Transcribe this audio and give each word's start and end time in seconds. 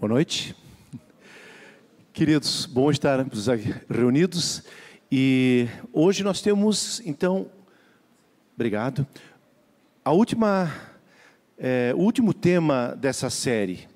Boa 0.00 0.14
noite. 0.14 0.56
Queridos, 2.10 2.64
bom 2.64 2.90
estarmos 2.90 3.46
reunidos. 3.86 4.62
E 5.12 5.68
hoje 5.92 6.24
nós 6.24 6.40
temos, 6.40 7.02
então, 7.04 7.50
obrigado, 8.54 9.06
a 10.02 10.10
última, 10.10 10.72
é, 11.58 11.92
o 11.94 11.98
último 11.98 12.32
tema 12.32 12.96
dessa 12.98 13.28
série. 13.28 13.86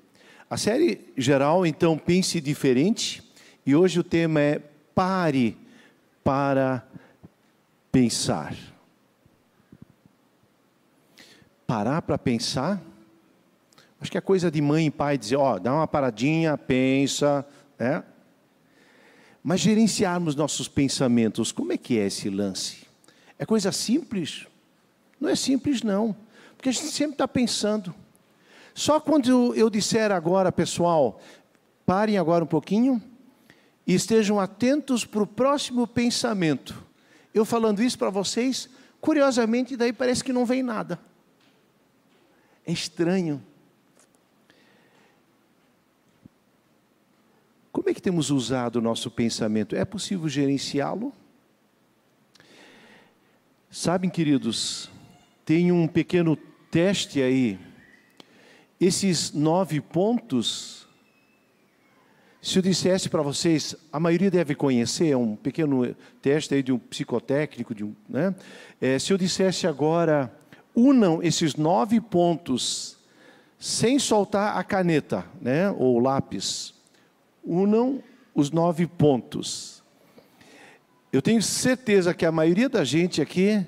A 0.47 0.57
série 0.57 1.11
geral, 1.17 1.65
então, 1.65 1.97
pense 1.97 2.39
diferente. 2.39 3.23
E 3.65 3.75
hoje 3.75 3.99
o 3.99 4.03
tema 4.03 4.39
é 4.39 4.61
pare 4.93 5.57
para 6.23 6.87
pensar. 7.91 8.55
Parar 11.65 12.03
para 12.03 12.19
pensar? 12.19 12.79
Acho 14.05 14.11
que 14.11 14.19
é 14.19 14.21
coisa 14.21 14.51
de 14.51 14.61
mãe 14.61 14.85
e 14.85 14.91
pai 14.91 15.17
dizer, 15.17 15.35
ó, 15.35 15.55
oh, 15.55 15.59
dá 15.59 15.73
uma 15.73 15.87
paradinha, 15.87 16.55
pensa, 16.55 17.43
né? 17.79 18.03
Mas 19.41 19.59
gerenciarmos 19.61 20.35
nossos 20.35 20.67
pensamentos, 20.67 21.51
como 21.51 21.73
é 21.73 21.77
que 21.77 21.97
é 21.97 22.05
esse 22.05 22.29
lance? 22.29 22.85
É 23.39 23.47
coisa 23.47 23.71
simples? 23.71 24.45
Não 25.19 25.27
é 25.27 25.35
simples, 25.35 25.81
não. 25.81 26.15
Porque 26.55 26.69
a 26.69 26.71
gente 26.71 26.91
sempre 26.91 27.13
está 27.13 27.27
pensando. 27.27 27.95
Só 28.75 28.99
quando 28.99 29.55
eu 29.55 29.71
disser 29.71 30.11
agora, 30.11 30.51
pessoal, 30.51 31.19
parem 31.83 32.19
agora 32.19 32.43
um 32.43 32.47
pouquinho 32.47 33.01
e 33.87 33.95
estejam 33.95 34.39
atentos 34.39 35.03
para 35.03 35.23
o 35.23 35.27
próximo 35.27 35.87
pensamento. 35.87 36.79
Eu 37.33 37.43
falando 37.43 37.81
isso 37.81 37.97
para 37.97 38.11
vocês, 38.11 38.69
curiosamente, 39.01 39.75
daí 39.75 39.91
parece 39.91 40.23
que 40.23 40.31
não 40.31 40.45
vem 40.45 40.61
nada. 40.61 40.99
É 42.67 42.71
estranho. 42.71 43.41
Como 47.75 47.89
é 47.89 47.93
que 47.93 48.01
temos 48.01 48.31
usado 48.31 48.77
o 48.77 48.81
nosso 48.81 49.11
pensamento? 49.11 49.75
É 49.75 49.83
possível 49.83 50.29
gerenciá-lo? 50.29 51.11
Sabem, 53.69 54.09
queridos, 54.09 54.89
tem 55.43 55.73
um 55.73 55.85
pequeno 55.85 56.37
teste 56.71 57.21
aí. 57.21 57.59
Esses 58.79 59.33
nove 59.33 59.81
pontos, 59.81 60.87
se 62.41 62.57
eu 62.57 62.63
dissesse 62.63 63.09
para 63.09 63.21
vocês, 63.21 63.75
a 63.91 63.99
maioria 63.99 64.31
deve 64.31 64.55
conhecer, 64.55 65.09
é 65.09 65.17
um 65.17 65.35
pequeno 65.35 65.93
teste 66.21 66.53
aí 66.53 66.63
de 66.63 66.71
um 66.71 66.79
psicotécnico, 66.79 67.75
de 67.75 67.83
um, 67.83 67.93
né? 68.07 68.33
É, 68.79 68.97
se 68.97 69.11
eu 69.11 69.17
dissesse 69.17 69.67
agora, 69.67 70.33
unam 70.73 71.21
esses 71.21 71.57
nove 71.57 71.99
pontos 71.99 72.95
sem 73.59 73.99
soltar 73.99 74.57
a 74.57 74.63
caneta, 74.63 75.25
né? 75.41 75.69
Ou 75.71 75.99
lápis 75.99 76.74
unam 77.45 78.03
os 78.33 78.51
nove 78.51 78.87
pontos. 78.87 79.83
Eu 81.11 81.21
tenho 81.21 81.41
certeza 81.41 82.13
que 82.13 82.25
a 82.25 82.31
maioria 82.31 82.67
da 82.67 82.83
gente 82.83 83.21
aqui, 83.21 83.51
a 83.53 83.65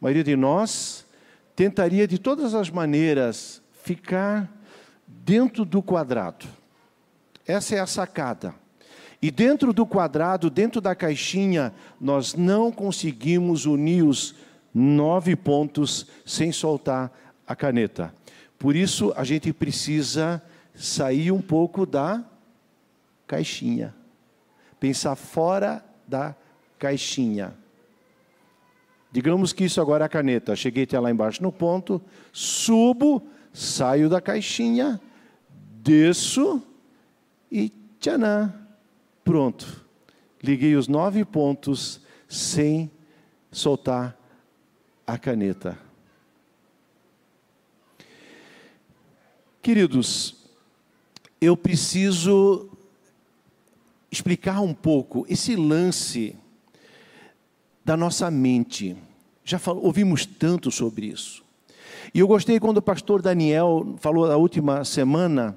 maioria 0.00 0.24
de 0.24 0.36
nós, 0.36 1.06
tentaria 1.56 2.06
de 2.06 2.18
todas 2.18 2.54
as 2.54 2.68
maneiras 2.68 3.62
ficar 3.82 4.50
dentro 5.06 5.64
do 5.64 5.82
quadrado. 5.82 6.46
Essa 7.46 7.76
é 7.76 7.80
a 7.80 7.86
sacada. 7.86 8.54
E 9.22 9.30
dentro 9.30 9.72
do 9.72 9.84
quadrado, 9.84 10.48
dentro 10.48 10.80
da 10.80 10.94
caixinha, 10.94 11.74
nós 12.00 12.34
não 12.34 12.72
conseguimos 12.72 13.66
unir 13.66 14.02
os 14.02 14.34
nove 14.74 15.36
pontos 15.36 16.06
sem 16.24 16.52
soltar 16.52 17.12
a 17.46 17.54
caneta. 17.54 18.14
Por 18.58 18.76
isso, 18.76 19.12
a 19.16 19.24
gente 19.24 19.52
precisa 19.52 20.42
sair 20.74 21.30
um 21.32 21.40
pouco 21.40 21.84
da 21.84 22.24
caixinha. 23.30 23.94
Pensar 24.80 25.14
fora 25.14 25.84
da 26.08 26.34
caixinha. 26.76 27.56
Digamos 29.12 29.52
que 29.52 29.64
isso 29.64 29.80
agora 29.80 30.04
é 30.04 30.06
a 30.06 30.08
caneta. 30.08 30.56
Cheguei 30.56 30.82
até 30.82 30.98
lá 30.98 31.12
embaixo 31.12 31.40
no 31.40 31.52
ponto, 31.52 32.02
subo, 32.32 33.24
saio 33.52 34.08
da 34.08 34.20
caixinha, 34.20 35.00
desço 35.80 36.60
e 37.52 37.68
tchanã, 38.00 38.52
pronto. 39.22 39.86
Liguei 40.42 40.74
os 40.74 40.88
nove 40.88 41.24
pontos 41.24 42.00
sem 42.28 42.90
soltar 43.52 44.18
a 45.06 45.16
caneta. 45.16 45.78
Queridos, 49.62 50.48
eu 51.40 51.56
preciso 51.56 52.69
explicar 54.10 54.60
um 54.60 54.74
pouco 54.74 55.24
esse 55.28 55.54
lance 55.54 56.36
da 57.84 57.96
nossa 57.96 58.30
mente. 58.30 58.96
Já 59.44 59.60
ouvimos 59.66 60.26
tanto 60.26 60.70
sobre 60.70 61.06
isso. 61.06 61.42
E 62.12 62.18
eu 62.18 62.26
gostei 62.26 62.58
quando 62.58 62.78
o 62.78 62.82
pastor 62.82 63.22
Daniel 63.22 63.94
falou 64.00 64.26
na 64.26 64.36
última 64.36 64.84
semana, 64.84 65.56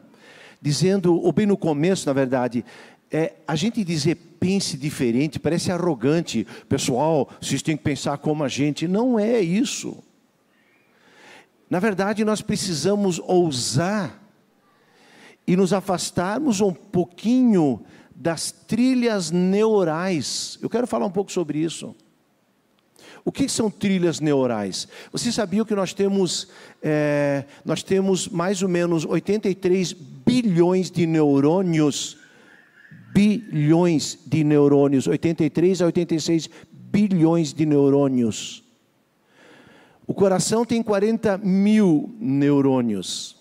dizendo, 0.62 1.16
ou 1.16 1.32
bem 1.32 1.46
no 1.46 1.58
começo, 1.58 2.08
na 2.08 2.14
verdade, 2.14 2.64
é, 3.12 3.34
a 3.48 3.56
gente 3.56 3.84
dizer 3.84 4.16
pense 4.40 4.76
diferente 4.76 5.40
parece 5.40 5.72
arrogante. 5.72 6.46
Pessoal, 6.68 7.30
vocês 7.40 7.62
têm 7.62 7.78
que 7.78 7.84
pensar 7.84 8.18
como 8.18 8.44
a 8.44 8.48
gente. 8.48 8.88
Não 8.88 9.18
é 9.18 9.40
isso. 9.40 10.04
Na 11.70 11.80
verdade, 11.80 12.26
nós 12.26 12.42
precisamos 12.42 13.20
ousar 13.20 14.22
e 15.48 15.56
nos 15.56 15.74
afastarmos 15.74 16.62
um 16.62 16.74
pouquinho 16.74 17.82
das 18.16 18.52
trilhas 18.52 19.32
neurais. 19.32 20.58
Eu 20.62 20.70
quero 20.70 20.88
falar 20.88 21.06
um 21.06 21.12
pouco 21.12 21.32
sobre 21.32 21.60
isso. 21.60 21.96
O 23.26 23.32
que 23.32 23.48
são 23.48 23.70
trilhas 23.70 24.20
neurais? 24.20 24.88
Você 25.12 25.32
sabia 25.32 25.64
que 25.64 25.74
nós 25.74 25.94
temos, 25.94 26.50
é, 26.82 27.46
nós 27.64 27.82
temos 27.82 28.28
mais 28.28 28.62
ou 28.62 28.68
menos 28.68 29.06
83 29.06 29.94
bilhões 29.94 30.92
de 30.92 31.08
neurônios? 31.08 32.18
Bilhões 33.14 34.20
de 34.26 34.44
neurônios, 34.44 35.08
83 35.08 35.82
a 35.82 35.86
86 35.86 36.50
bilhões 36.72 37.54
de 37.54 37.66
neurônios. 37.66 38.64
O 40.06 40.14
coração 40.14 40.66
tem 40.66 40.84
40 40.84 41.38
mil 41.38 42.14
neurônios. 42.20 43.38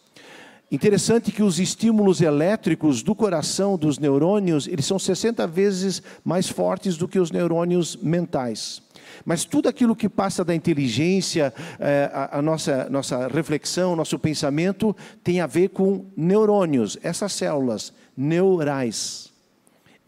Interessante 0.72 1.31
que 1.31 1.43
os 1.43 1.59
estímulos 1.59 2.22
elétricos 2.22 3.03
do 3.03 3.15
coração 3.15 3.77
dos 3.77 3.99
neurônios, 3.99 4.66
eles 4.66 4.87
são 4.87 4.99
60 4.99 5.47
vezes 5.47 6.03
mais 6.25 6.49
fortes 6.49 6.97
do 6.97 7.06
que 7.06 7.19
os 7.19 7.31
neurônios 7.31 7.94
mentais. 7.97 8.81
Mas 9.22 9.44
tudo 9.44 9.69
aquilo 9.69 9.94
que 9.94 10.09
passa 10.09 10.43
da 10.43 10.55
inteligência, 10.55 11.53
é, 11.78 12.10
a, 12.10 12.38
a 12.38 12.43
nossa, 12.43 12.88
nossa 12.88 13.28
reflexão, 13.28 13.94
nosso 13.94 14.19
pensamento, 14.19 14.97
tem 15.22 15.43
a 15.43 15.47
ver 15.47 15.69
com 15.69 16.06
neurônios, 16.16 16.97
essas 17.03 17.34
células 17.34 17.93
neurais. 18.16 19.31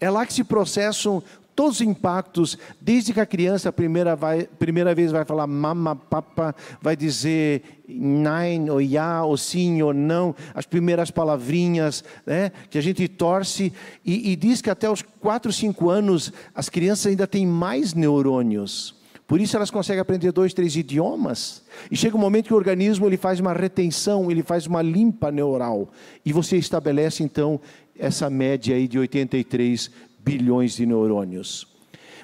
É 0.01 0.09
lá 0.09 0.25
que 0.25 0.33
se 0.33 0.45
processam 0.45 1.23
todos 1.55 1.77
os 1.77 1.81
impactos, 1.81 2.59
desde 2.81 3.13
que 3.13 3.21
a 3.21 3.27
criança 3.27 3.73
primeira, 3.73 4.17
vai, 4.17 4.45
primeira 4.59 4.95
vez 4.95 5.13
vai 5.13 5.25
falar 5.25 5.47
mama, 5.47 5.95
papa, 5.95 6.55
vai 6.81 6.97
dizer 6.97 7.63
nine, 7.89 8.71
ou 8.71 8.81
ya, 8.81 9.25
ou 9.25 9.37
sim, 9.37 9.83
ou 9.83 9.93
não, 9.93 10.35
as 10.55 10.67
primeiras 10.67 11.11
palavrinhas, 11.11 12.03
né, 12.27 12.51
que 12.71 12.79
a 12.79 12.81
gente 12.83 13.07
torce, 13.09 13.73
e, 14.05 14.33
e 14.33 14.37
diz 14.37 14.61
que 14.61 14.71
até 14.71 14.91
os 14.91 15.03
4, 15.03 15.53
5 15.53 15.91
anos 15.91 16.33
as 16.55 16.69
crianças 16.69 17.07
ainda 17.07 17.27
têm 17.27 17.47
mais 17.47 17.95
neurônios. 17.95 19.03
Por 19.27 19.41
isso 19.41 19.57
elas 19.57 19.71
conseguem 19.71 20.01
aprender 20.01 20.33
dois, 20.33 20.53
três 20.53 20.77
idiomas. 20.77 21.63
E 21.91 21.97
chega 21.97 22.17
um 22.17 22.21
momento 22.21 22.47
que 22.49 22.55
o 22.55 22.57
organismo 22.57 23.07
ele 23.07 23.17
faz 23.17 23.41
uma 23.41 23.55
retenção, 23.55 24.31
ele 24.31 24.43
faz 24.43 24.67
uma 24.67 24.83
limpa 24.83 25.33
neural. 25.33 25.91
E 26.25 26.33
você 26.33 26.59
estabelece 26.59 27.23
então 27.23 27.59
essa 27.99 28.29
média 28.29 28.77
aí 28.77 28.87
de 28.87 28.99
83 28.99 29.91
bilhões 30.25 30.75
de 30.75 30.87
neurônios. 30.87 31.67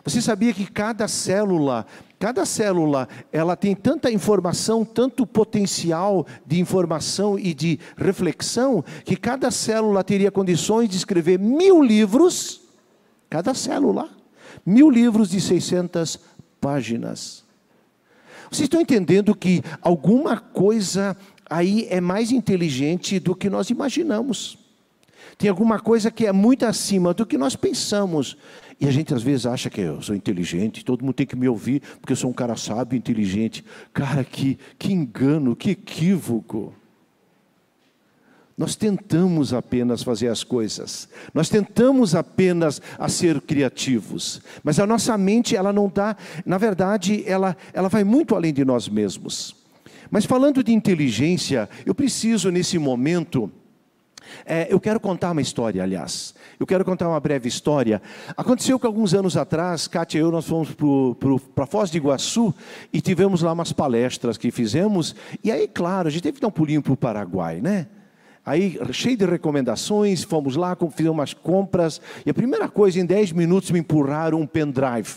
Você 0.05 0.23
sabia 0.23 0.53
que 0.55 0.67
cada 0.67 1.07
célula, 1.07 1.87
cada 2.19 2.47
célula, 2.47 3.07
ela 3.31 3.55
tem 3.55 3.75
tanta 3.75 4.11
informação, 4.11 4.85
tanto 4.85 5.27
potencial 5.27 6.27
de 6.47 6.59
informação 6.59 7.39
e 7.39 7.53
de 7.53 7.79
reflexão, 7.97 8.83
que 9.05 9.15
cada 9.15 9.51
célula 9.51 10.03
teria 10.03 10.31
condições 10.31 10.89
de 10.89 10.97
escrever 10.97 11.39
mil 11.39 11.83
livros, 11.83 12.63
cada 13.29 13.53
célula, 13.53 14.09
mil 14.65 14.91
livros 14.91 15.29
de 15.29 15.41
600 15.41 16.19
páginas. 16.61 17.45
Vocês 18.51 18.65
estão 18.65 18.81
entendendo 18.81 19.35
que 19.35 19.63
alguma 19.83 20.39
coisa 20.39 21.17
aí 21.49 21.87
é 21.91 22.01
mais 22.01 22.33
inteligente 22.33 23.21
do 23.21 23.35
que 23.35 23.51
nós 23.51 23.71
imaginamos. 23.71 24.60
Tem 25.41 25.49
alguma 25.49 25.81
coisa 25.81 26.11
que 26.11 26.27
é 26.27 26.33
muito 26.33 26.67
acima 26.67 27.15
do 27.15 27.25
que 27.25 27.39
nós 27.39 27.57
pensamos. 27.57 28.37
E 28.79 28.87
a 28.87 28.91
gente 28.91 29.15
às 29.15 29.23
vezes 29.23 29.47
acha 29.47 29.71
que 29.71 29.81
eu 29.81 30.03
sou 30.03 30.15
inteligente, 30.15 30.85
todo 30.85 31.03
mundo 31.03 31.15
tem 31.15 31.27
que 31.27 31.35
me 31.35 31.49
ouvir, 31.49 31.81
porque 31.99 32.13
eu 32.13 32.17
sou 32.17 32.29
um 32.29 32.35
cara 32.35 32.57
sábio, 32.57 32.95
inteligente. 32.95 33.65
Cara, 33.91 34.23
que, 34.23 34.59
que 34.79 34.93
engano, 34.93 35.57
que 35.57 35.71
equívoco. 35.71 36.75
nós 38.55 38.77
tentamos 38.77 39.55
apenas 39.55 40.03
fazer 40.03 40.29
as 40.29 40.45
coisas, 40.45 41.09
nós 41.33 41.49
tentamos 41.49 42.15
apenas 42.15 42.83
a 42.99 43.09
ser 43.09 43.41
criativos, 43.41 44.43
mas 44.63 44.79
a 44.79 44.87
nossa 44.87 45.17
mente, 45.17 45.57
ela 45.57 45.73
não 45.73 45.89
dá, 45.89 46.15
na 46.45 46.59
verdade, 46.59 47.25
ela, 47.27 47.57
ela 47.73 47.89
vai 47.89 48.05
muito 48.05 48.35
além 48.35 48.53
de 48.53 48.63
nós 48.63 48.91
mesmos. 48.91 49.57
Mas 50.11 50.27
falando 50.27 50.63
de 50.63 50.75
inteligência, 50.75 51.67
eu 51.87 51.95
preciso 51.95 52.51
nesse 52.51 52.79
momento 52.79 53.51
é, 54.45 54.67
eu 54.71 54.81
quero 54.81 55.01
contar 55.01 55.33
uma 55.33 55.41
história, 55.41 55.83
aliás. 55.83 56.35
Eu 56.59 56.67
quero 56.67 56.85
contar 56.85 57.09
uma 57.09 57.21
breve 57.21 57.49
história. 57.49 58.01
Aconteceu 58.37 58.79
que 58.79 58.87
alguns 58.87 59.15
anos 59.15 59.37
atrás, 59.37 59.89
Kátia 59.89 60.19
e 60.19 60.21
eu, 60.23 60.31
nós 60.31 60.47
fomos 60.47 60.69
para 61.55 61.67
Foz 61.67 61.91
de 61.91 61.99
Iguaçu 61.99 62.55
e 62.93 63.01
tivemos 63.01 63.43
lá 63.43 63.53
umas 63.53 63.73
palestras 63.73 64.37
que 64.37 64.51
fizemos. 64.51 65.15
E 65.43 65.51
aí, 65.51 65.67
claro, 65.67 66.09
a 66.09 66.11
gente 66.11 66.23
teve 66.23 66.37
que 66.37 66.41
dar 66.41 66.49
um 66.49 66.53
pulinho 66.53 66.83
para 66.83 66.93
o 66.93 66.97
Paraguai, 66.97 67.61
né? 67.61 67.87
Aí, 68.45 68.79
cheio 68.93 69.17
de 69.17 69.27
recomendações, 69.27 70.23
fomos 70.23 70.57
lá, 70.57 70.77
fizemos 70.91 71.19
umas 71.19 71.35
compras. 71.35 72.01
E 72.25 72.31
a 72.31 72.35
primeira 72.35 72.69
coisa, 72.69 72.99
em 72.99 73.05
10 73.05 73.33
minutos, 73.33 73.71
me 73.71 73.79
empurraram 73.79 74.41
um 74.41 74.47
pendrive. 74.47 75.15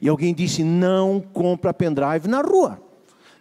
E 0.00 0.08
alguém 0.08 0.34
disse: 0.34 0.62
não 0.62 1.20
compra 1.20 1.72
pendrive 1.72 2.28
na 2.28 2.40
rua. 2.40 2.87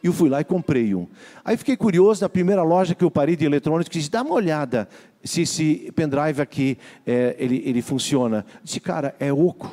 E 0.04 0.08
eu 0.08 0.14
fui 0.14 0.30
lá 0.30 0.42
e 0.42 0.44
comprei 0.44 0.94
um. 0.94 1.08
Aí 1.44 1.58
fiquei 1.58 1.76
curioso, 1.76 2.22
na 2.22 2.30
primeira 2.30 2.64
loja 2.64 2.94
que 2.94 3.04
eu 3.04 3.12
parei 3.12 3.36
de 3.36 3.46
eletrônicos, 3.46 3.92
disse, 3.92 4.10
dá 4.10 4.22
uma 4.22 4.36
olhada 4.36 4.88
se 5.24 5.42
esse 5.42 5.92
pendrive 5.96 6.42
aqui, 6.42 6.78
é, 7.06 7.36
ele, 7.38 7.62
ele 7.66 7.82
funciona. 7.82 8.46
Disse, 8.64 8.80
cara, 8.80 9.16
é 9.20 9.32
oco, 9.32 9.72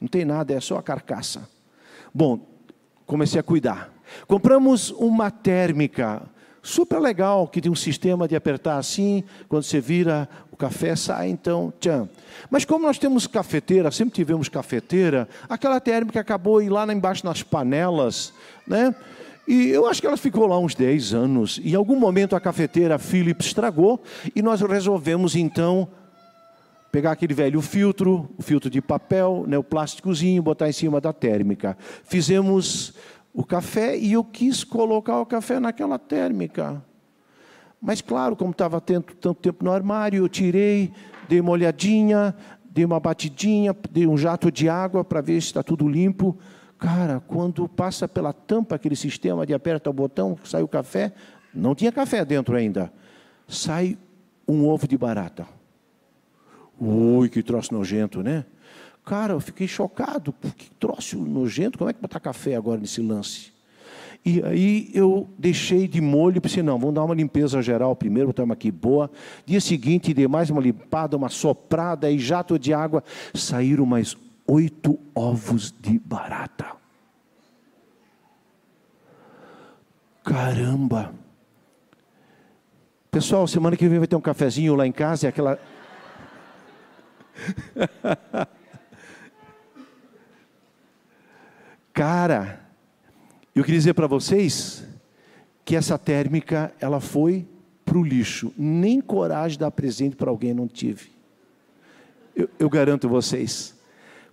não 0.00 0.08
tem 0.08 0.24
nada, 0.24 0.52
é 0.52 0.60
só 0.60 0.76
a 0.76 0.82
carcaça. 0.82 1.48
Bom, 2.12 2.46
comecei 3.06 3.40
a 3.40 3.42
cuidar. 3.42 3.92
Compramos 4.26 4.90
uma 4.90 5.30
térmica, 5.30 6.22
super 6.62 6.98
legal, 6.98 7.46
que 7.48 7.60
tem 7.60 7.70
um 7.70 7.76
sistema 7.76 8.28
de 8.28 8.36
apertar 8.36 8.76
assim, 8.76 9.24
quando 9.48 9.62
você 9.62 9.80
vira, 9.80 10.28
o 10.50 10.56
café 10.56 10.94
sai, 10.96 11.30
então, 11.30 11.72
tchan. 11.80 12.08
Mas 12.50 12.64
como 12.64 12.86
nós 12.86 12.98
temos 12.98 13.26
cafeteira, 13.26 13.90
sempre 13.90 14.14
tivemos 14.14 14.48
cafeteira, 14.48 15.28
aquela 15.48 15.80
térmica 15.80 16.20
acabou 16.20 16.60
ir 16.60 16.68
lá 16.68 16.84
embaixo 16.92 17.24
nas 17.24 17.42
panelas, 17.42 18.34
né? 18.66 18.94
E 19.46 19.68
eu 19.68 19.86
acho 19.86 20.00
que 20.00 20.06
ela 20.06 20.16
ficou 20.16 20.46
lá 20.46 20.58
uns 20.58 20.74
10 20.74 21.14
anos. 21.14 21.60
Em 21.64 21.74
algum 21.74 21.96
momento 21.96 22.36
a 22.36 22.40
cafeteira 22.40 22.98
Philips 22.98 23.46
estragou 23.46 24.02
e 24.34 24.42
nós 24.42 24.60
resolvemos 24.60 25.34
então 25.34 25.88
pegar 26.92 27.12
aquele 27.12 27.34
velho 27.34 27.60
filtro, 27.60 28.28
o 28.36 28.42
filtro 28.42 28.68
de 28.68 28.80
papel, 28.80 29.44
né, 29.46 29.56
o 29.56 29.62
plásticozinho, 29.62 30.42
botar 30.42 30.68
em 30.68 30.72
cima 30.72 31.00
da 31.00 31.12
térmica. 31.12 31.76
Fizemos 32.04 32.94
o 33.32 33.44
café 33.44 33.96
e 33.96 34.12
eu 34.12 34.24
quis 34.24 34.64
colocar 34.64 35.20
o 35.20 35.26
café 35.26 35.60
naquela 35.60 35.98
térmica. 35.98 36.82
Mas 37.80 38.00
claro, 38.00 38.36
como 38.36 38.50
estava 38.50 38.80
tanto, 38.80 39.14
tanto 39.16 39.40
tempo 39.40 39.64
no 39.64 39.72
armário, 39.72 40.24
eu 40.24 40.28
tirei, 40.28 40.92
dei 41.28 41.40
uma 41.40 41.52
olhadinha, 41.52 42.34
dei 42.64 42.84
uma 42.84 43.00
batidinha, 43.00 43.74
dei 43.90 44.06
um 44.06 44.18
jato 44.18 44.50
de 44.50 44.68
água 44.68 45.04
para 45.04 45.20
ver 45.20 45.40
se 45.40 45.46
está 45.46 45.62
tudo 45.62 45.88
limpo. 45.88 46.36
Cara, 46.80 47.20
quando 47.20 47.68
passa 47.68 48.08
pela 48.08 48.32
tampa 48.32 48.74
aquele 48.74 48.96
sistema 48.96 49.44
de 49.44 49.52
aperta 49.52 49.90
o 49.90 49.92
botão, 49.92 50.38
sai 50.42 50.62
o 50.62 50.68
café, 50.68 51.12
não 51.54 51.74
tinha 51.74 51.92
café 51.92 52.24
dentro 52.24 52.56
ainda. 52.56 52.90
Sai 53.46 53.98
um 54.48 54.66
ovo 54.66 54.88
de 54.88 54.96
barata. 54.96 55.46
Ui, 56.80 57.28
que 57.28 57.42
troço 57.42 57.74
nojento, 57.74 58.22
né? 58.22 58.46
Cara, 59.04 59.34
eu 59.34 59.40
fiquei 59.40 59.68
chocado. 59.68 60.32
Que 60.56 60.70
troço 60.70 61.18
nojento, 61.18 61.76
como 61.76 61.90
é 61.90 61.92
que 61.92 62.00
botar 62.00 62.18
café 62.18 62.56
agora 62.56 62.80
nesse 62.80 63.02
lance? 63.02 63.52
E 64.24 64.42
aí 64.42 64.90
eu 64.94 65.28
deixei 65.38 65.86
de 65.86 66.00
molho 66.00 66.40
pensei, 66.40 66.62
não, 66.62 66.78
vamos 66.78 66.94
dar 66.94 67.04
uma 67.04 67.14
limpeza 67.14 67.60
geral 67.60 67.94
primeiro, 67.94 68.34
uma 68.38 68.54
aqui 68.54 68.70
boa. 68.70 69.10
Dia 69.44 69.60
seguinte, 69.60 70.14
dei 70.14 70.28
mais 70.28 70.48
uma 70.48 70.60
limpada, 70.62 71.16
uma 71.16 71.28
soprada 71.28 72.10
e 72.10 72.18
jato 72.18 72.58
de 72.58 72.72
água. 72.72 73.04
Saíram 73.34 73.84
mais 73.84 74.16
oito 74.46 74.98
ovos 75.14 75.74
de 75.80 75.98
barata. 75.98 76.72
Caramba! 80.24 81.14
Pessoal, 83.10 83.46
semana 83.48 83.76
que 83.76 83.88
vem 83.88 83.98
vai 83.98 84.06
ter 84.06 84.14
um 84.14 84.20
cafezinho 84.20 84.76
lá 84.76 84.86
em 84.86 84.92
casa 84.92 85.26
e 85.26 85.28
aquela. 85.28 85.58
Cara, 91.92 92.60
eu 93.54 93.64
queria 93.64 93.80
dizer 93.80 93.94
para 93.94 94.06
vocês 94.06 94.84
que 95.64 95.74
essa 95.74 95.98
térmica 95.98 96.72
ela 96.80 97.00
foi 97.00 97.46
para 97.84 97.98
o 97.98 98.04
lixo. 98.04 98.54
Nem 98.56 99.00
coragem 99.00 99.52
de 99.52 99.58
dar 99.58 99.72
presente 99.72 100.14
para 100.14 100.30
alguém 100.30 100.54
não 100.54 100.68
tive. 100.68 101.10
Eu, 102.36 102.48
eu 102.58 102.70
garanto 102.70 103.08
vocês. 103.08 103.74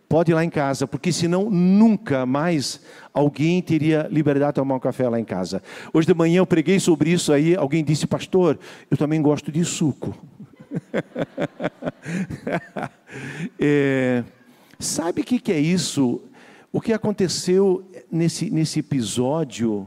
Pode 0.10 0.32
ir 0.32 0.36
lá 0.36 0.44
em 0.44 0.50
casa, 0.50 0.88
porque 0.88 1.12
senão 1.12 1.50
nunca 1.50 2.26
mais 2.26 2.82
alguém 3.14 3.62
teria 3.62 4.08
liberdade 4.10 4.54
de 4.54 4.56
tomar 4.56 4.76
um 4.76 4.80
café 4.80 5.08
lá 5.10 5.20
em 5.20 5.26
casa. 5.26 5.62
Hoje 5.94 6.08
de 6.08 6.14
manhã 6.14 6.38
eu 6.38 6.46
preguei 6.46 6.80
sobre 6.80 7.12
isso 7.12 7.34
aí, 7.34 7.56
alguém 7.56 7.84
disse, 7.84 8.08
pastor, 8.08 8.58
eu 8.90 8.96
também 8.96 9.22
gosto 9.22 9.52
de 9.52 9.66
suco. 9.66 10.16
é, 13.60 14.24
sabe 14.80 15.22
o 15.22 15.24
que, 15.26 15.40
que 15.40 15.52
é 15.52 15.60
isso? 15.60 16.22
O 16.72 16.80
que 16.80 16.94
aconteceu 16.94 17.86
nesse, 18.10 18.50
nesse 18.50 18.80
episódio, 18.80 19.86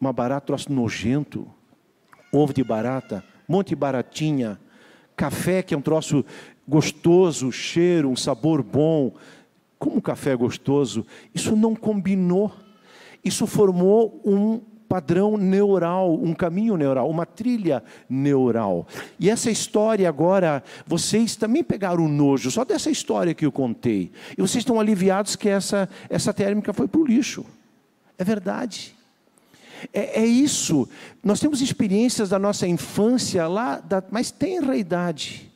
uma 0.00 0.12
barata 0.12 0.46
troço 0.46 0.72
nojento, 0.72 1.48
ovo 2.32 2.52
de 2.52 2.62
barata, 2.62 3.24
monte 3.48 3.70
de 3.70 3.76
baratinha, 3.76 4.56
café 5.16 5.62
que 5.62 5.74
é 5.74 5.76
um 5.76 5.82
troço 5.82 6.24
gostoso, 6.68 7.50
cheiro, 7.50 8.10
um 8.10 8.16
sabor 8.16 8.62
bom. 8.62 9.14
Como 9.78 10.02
café 10.02 10.36
gostoso, 10.36 11.06
isso 11.34 11.56
não 11.56 11.74
combinou. 11.74 12.52
Isso 13.24 13.46
formou 13.46 14.20
um 14.24 14.60
padrão 14.88 15.36
neural, 15.36 16.14
um 16.14 16.34
caminho 16.34 16.76
neural, 16.76 17.08
uma 17.08 17.26
trilha 17.26 17.82
neural. 18.08 18.86
E 19.20 19.28
essa 19.30 19.50
história 19.50 20.08
agora, 20.08 20.62
vocês 20.86 21.36
também 21.36 21.62
pegaram 21.62 22.06
o 22.06 22.08
nojo, 22.08 22.50
só 22.50 22.64
dessa 22.64 22.90
história 22.90 23.34
que 23.34 23.46
eu 23.46 23.52
contei. 23.52 24.10
E 24.32 24.40
vocês 24.40 24.62
estão 24.62 24.80
aliviados 24.80 25.36
que 25.36 25.48
essa, 25.48 25.88
essa 26.08 26.32
térmica 26.32 26.72
foi 26.72 26.88
para 26.88 27.00
o 27.00 27.06
lixo. 27.06 27.44
É 28.16 28.24
verdade. 28.24 28.96
É, 29.92 30.22
é, 30.22 30.26
isso. 30.26 30.88
Nós 31.22 31.38
temos 31.38 31.60
experiências 31.60 32.30
da 32.30 32.38
nossa 32.38 32.66
infância 32.66 33.46
lá, 33.46 33.78
da 33.78 34.02
mais 34.10 34.30
tenra 34.30 34.76
idade 34.76 35.47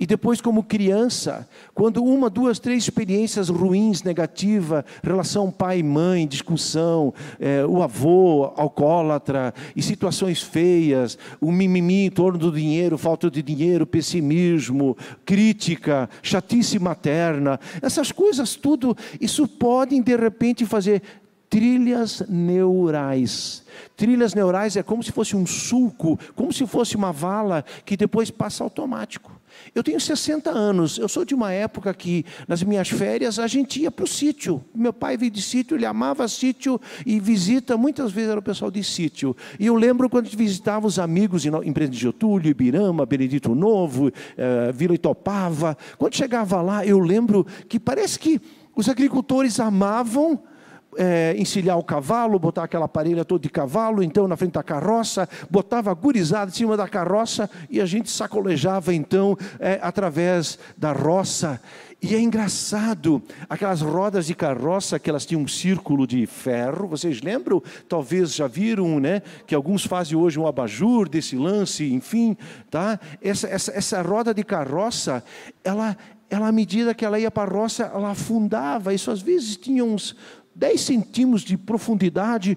e 0.00 0.06
depois, 0.06 0.40
como 0.40 0.62
criança, 0.62 1.46
quando 1.74 2.02
uma, 2.02 2.30
duas, 2.30 2.58
três 2.58 2.84
experiências 2.84 3.50
ruins, 3.50 4.02
negativa, 4.02 4.82
relação 5.02 5.50
pai 5.50 5.80
e 5.80 5.82
mãe, 5.82 6.26
discussão, 6.26 7.12
é, 7.38 7.66
o 7.66 7.82
avô 7.82 8.50
alcoólatra, 8.56 9.52
e 9.76 9.82
situações 9.82 10.40
feias, 10.40 11.18
o 11.38 11.52
mimimi 11.52 12.06
em 12.06 12.10
torno 12.10 12.38
do 12.38 12.50
dinheiro, 12.50 12.96
falta 12.96 13.30
de 13.30 13.42
dinheiro, 13.42 13.86
pessimismo, 13.86 14.96
crítica, 15.22 16.08
chatice 16.22 16.78
materna, 16.78 17.60
essas 17.82 18.10
coisas 18.10 18.56
tudo, 18.56 18.96
isso 19.20 19.46
podem 19.46 20.00
de 20.00 20.16
repente 20.16 20.64
fazer 20.64 21.02
trilhas 21.50 22.22
neurais. 22.26 23.64
Trilhas 23.96 24.32
neurais 24.32 24.76
é 24.76 24.82
como 24.82 25.02
se 25.02 25.12
fosse 25.12 25.36
um 25.36 25.44
sulco, 25.44 26.18
como 26.34 26.52
se 26.54 26.66
fosse 26.66 26.96
uma 26.96 27.12
vala 27.12 27.62
que 27.84 27.98
depois 27.98 28.30
passa 28.30 28.64
automático. 28.64 29.39
Eu 29.74 29.82
tenho 29.82 30.00
60 30.00 30.50
anos, 30.50 30.98
eu 30.98 31.08
sou 31.08 31.24
de 31.24 31.34
uma 31.34 31.52
época 31.52 31.92
que, 31.94 32.24
nas 32.48 32.62
minhas 32.62 32.88
férias, 32.88 33.38
a 33.38 33.46
gente 33.46 33.80
ia 33.80 33.90
para 33.90 34.04
o 34.04 34.08
sítio. 34.08 34.64
Meu 34.74 34.92
pai 34.92 35.16
veio 35.16 35.30
de 35.30 35.40
sítio, 35.40 35.76
ele 35.76 35.86
amava 35.86 36.26
sítio 36.28 36.80
e 37.06 37.20
visita, 37.20 37.76
muitas 37.76 38.10
vezes 38.12 38.30
era 38.30 38.40
o 38.40 38.42
pessoal 38.42 38.70
de 38.70 38.82
sítio. 38.82 39.36
E 39.58 39.66
eu 39.66 39.74
lembro 39.74 40.10
quando 40.10 40.26
a 40.26 40.28
gente 40.28 40.36
visitava 40.36 40.86
os 40.86 40.98
amigos 40.98 41.46
em, 41.46 41.72
Presidente 41.72 42.00
Getúlio, 42.00 42.50
Ibirama, 42.50 43.06
Benedito 43.06 43.54
Novo, 43.54 44.10
eh, 44.36 44.72
Vila 44.72 44.94
Itopava. 44.94 45.76
Quando 45.96 46.14
chegava 46.14 46.60
lá, 46.60 46.84
eu 46.84 46.98
lembro 46.98 47.46
que 47.68 47.78
parece 47.78 48.18
que 48.18 48.40
os 48.74 48.88
agricultores 48.88 49.60
amavam 49.60 50.42
é, 50.96 51.34
encilhar 51.38 51.78
o 51.78 51.84
cavalo, 51.84 52.38
botar 52.38 52.64
aquela 52.64 52.88
parelha 52.88 53.24
toda 53.24 53.42
de 53.42 53.50
cavalo, 53.50 54.02
então 54.02 54.26
na 54.26 54.36
frente 54.36 54.52
da 54.52 54.62
carroça, 54.62 55.28
botava 55.50 55.92
gurizada 55.94 56.50
em 56.50 56.54
cima 56.54 56.76
da 56.76 56.88
carroça 56.88 57.48
e 57.68 57.80
a 57.80 57.86
gente 57.86 58.10
sacolejava 58.10 58.94
então 58.94 59.36
é, 59.58 59.78
através 59.82 60.58
da 60.76 60.92
roça. 60.92 61.60
E 62.02 62.14
é 62.14 62.20
engraçado, 62.20 63.22
aquelas 63.46 63.82
rodas 63.82 64.26
de 64.26 64.34
carroça 64.34 64.98
que 64.98 65.10
elas 65.10 65.26
tinham 65.26 65.42
um 65.42 65.48
círculo 65.48 66.06
de 66.06 66.24
ferro, 66.24 66.88
vocês 66.88 67.20
lembram? 67.20 67.62
Talvez 67.86 68.34
já 68.34 68.46
viram, 68.46 68.98
né? 68.98 69.20
Que 69.46 69.54
alguns 69.54 69.84
fazem 69.84 70.16
hoje 70.16 70.38
um 70.38 70.46
abajur 70.46 71.06
desse 71.10 71.36
lance, 71.36 71.92
enfim, 71.92 72.38
tá? 72.70 72.98
Essa, 73.20 73.48
essa, 73.48 73.72
essa 73.72 74.00
roda 74.00 74.32
de 74.32 74.42
carroça, 74.42 75.22
ela, 75.62 75.94
ela 76.30 76.48
à 76.48 76.52
medida 76.52 76.94
que 76.94 77.04
ela 77.04 77.20
ia 77.20 77.30
para 77.30 77.50
a 77.50 77.54
roça, 77.54 77.90
ela 77.94 78.12
afundava, 78.12 78.94
isso 78.94 79.10
às 79.10 79.20
vezes 79.20 79.58
tinha 79.58 79.84
uns, 79.84 80.16
10 80.60 80.78
centímetros 80.78 81.40
de 81.40 81.56
profundidade 81.56 82.56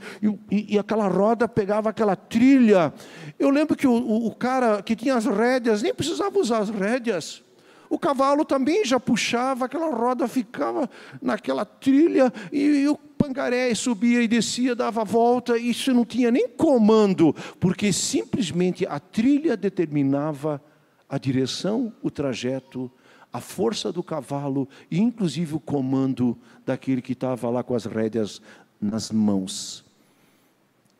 e, 0.51 0.75
e, 0.75 0.77
aquela 0.77 1.07
roda 1.07 1.47
pegava 1.47 1.89
aquela 1.89 2.17
trilha. 2.17 2.93
Eu 3.39 3.49
lembro 3.49 3.77
que 3.77 3.87
o, 3.87 3.93
o, 3.93 4.27
o 4.27 4.35
cara 4.35 4.83
que 4.83 4.93
tinha 4.93 5.15
as 5.15 5.25
rédeas 5.25 5.81
nem 5.81 5.93
precisava 5.93 6.37
usar 6.37 6.57
as 6.57 6.69
rédeas. 6.69 7.41
O 7.89 7.97
cavalo 7.97 8.43
também 8.43 8.83
já 8.83 8.99
puxava, 8.99 9.65
aquela 9.65 9.89
roda 9.89 10.27
ficava 10.27 10.89
naquela 11.21 11.63
trilha 11.63 12.33
e, 12.51 12.59
e 12.59 12.89
o 12.89 12.97
pangaré 12.97 13.73
subia 13.73 14.21
e 14.21 14.27
descia, 14.27 14.75
dava 14.75 15.05
volta, 15.05 15.57
isso 15.57 15.93
não 15.93 16.03
tinha 16.03 16.29
nem 16.29 16.49
comando, 16.49 17.33
porque 17.57 17.93
simplesmente 17.93 18.85
a 18.85 18.99
trilha 18.99 19.55
determinava 19.55 20.61
a 21.07 21.17
direção, 21.17 21.93
o 22.01 22.11
trajeto, 22.11 22.91
a 23.33 23.41
força 23.41 23.91
do 23.91 24.03
cavalo 24.03 24.69
e 24.91 24.99
inclusive 24.99 25.55
o 25.55 25.59
comando 25.59 26.37
daquele 26.63 27.01
que 27.01 27.13
estava 27.13 27.49
lá 27.49 27.63
com 27.63 27.73
as 27.73 27.85
rédeas 27.85 28.39
nas 28.79 29.09
mãos. 29.09 29.83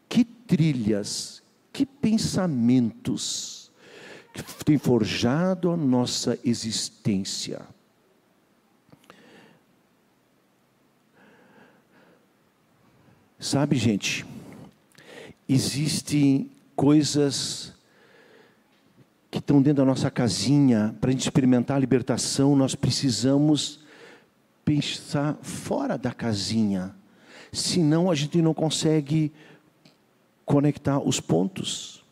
Que 0.09 0.25
trilhas, 0.25 1.43
que 1.71 1.85
pensamentos 1.85 3.71
que 4.33 4.41
têm 4.65 4.79
forjado 4.79 5.69
a 5.69 5.77
nossa 5.77 6.39
existência. 6.43 7.61
Sabe, 13.39 13.75
gente, 13.75 14.25
existem 15.47 16.49
coisas 16.75 17.72
que 19.33 19.39
estão 19.39 19.59
dentro 19.63 19.83
da 19.83 19.85
nossa 19.85 20.11
casinha, 20.11 20.95
para 21.01 21.09
a 21.09 21.11
gente 21.11 21.23
experimentar 21.23 21.77
a 21.77 21.79
libertação, 21.79 22.55
nós 22.55 22.75
precisamos 22.75 23.79
pensar 24.63 25.39
fora 25.41 25.97
da 25.97 26.11
casinha. 26.11 26.93
Senão 27.51 28.11
a 28.11 28.15
gente 28.15 28.39
não 28.43 28.53
consegue 28.53 29.31
conectar 30.45 30.99
os 30.99 31.19
pontos. 31.19 32.05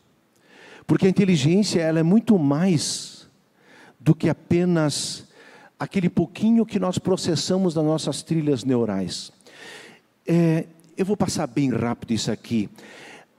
Porque 0.84 1.06
a 1.06 1.08
inteligência 1.08 1.80
ela 1.80 2.00
é 2.00 2.02
muito 2.02 2.36
mais 2.36 3.28
do 4.00 4.16
que 4.16 4.28
apenas 4.28 5.28
aquele 5.78 6.08
pouquinho 6.08 6.66
que 6.66 6.80
nós 6.80 6.98
processamos 6.98 7.72
das 7.72 7.84
nossas 7.84 8.24
trilhas 8.24 8.64
neurais. 8.64 9.30
É, 10.26 10.66
eu 10.96 11.06
vou 11.06 11.16
passar 11.16 11.46
bem 11.46 11.70
rápido 11.70 12.10
isso 12.14 12.32
aqui. 12.32 12.68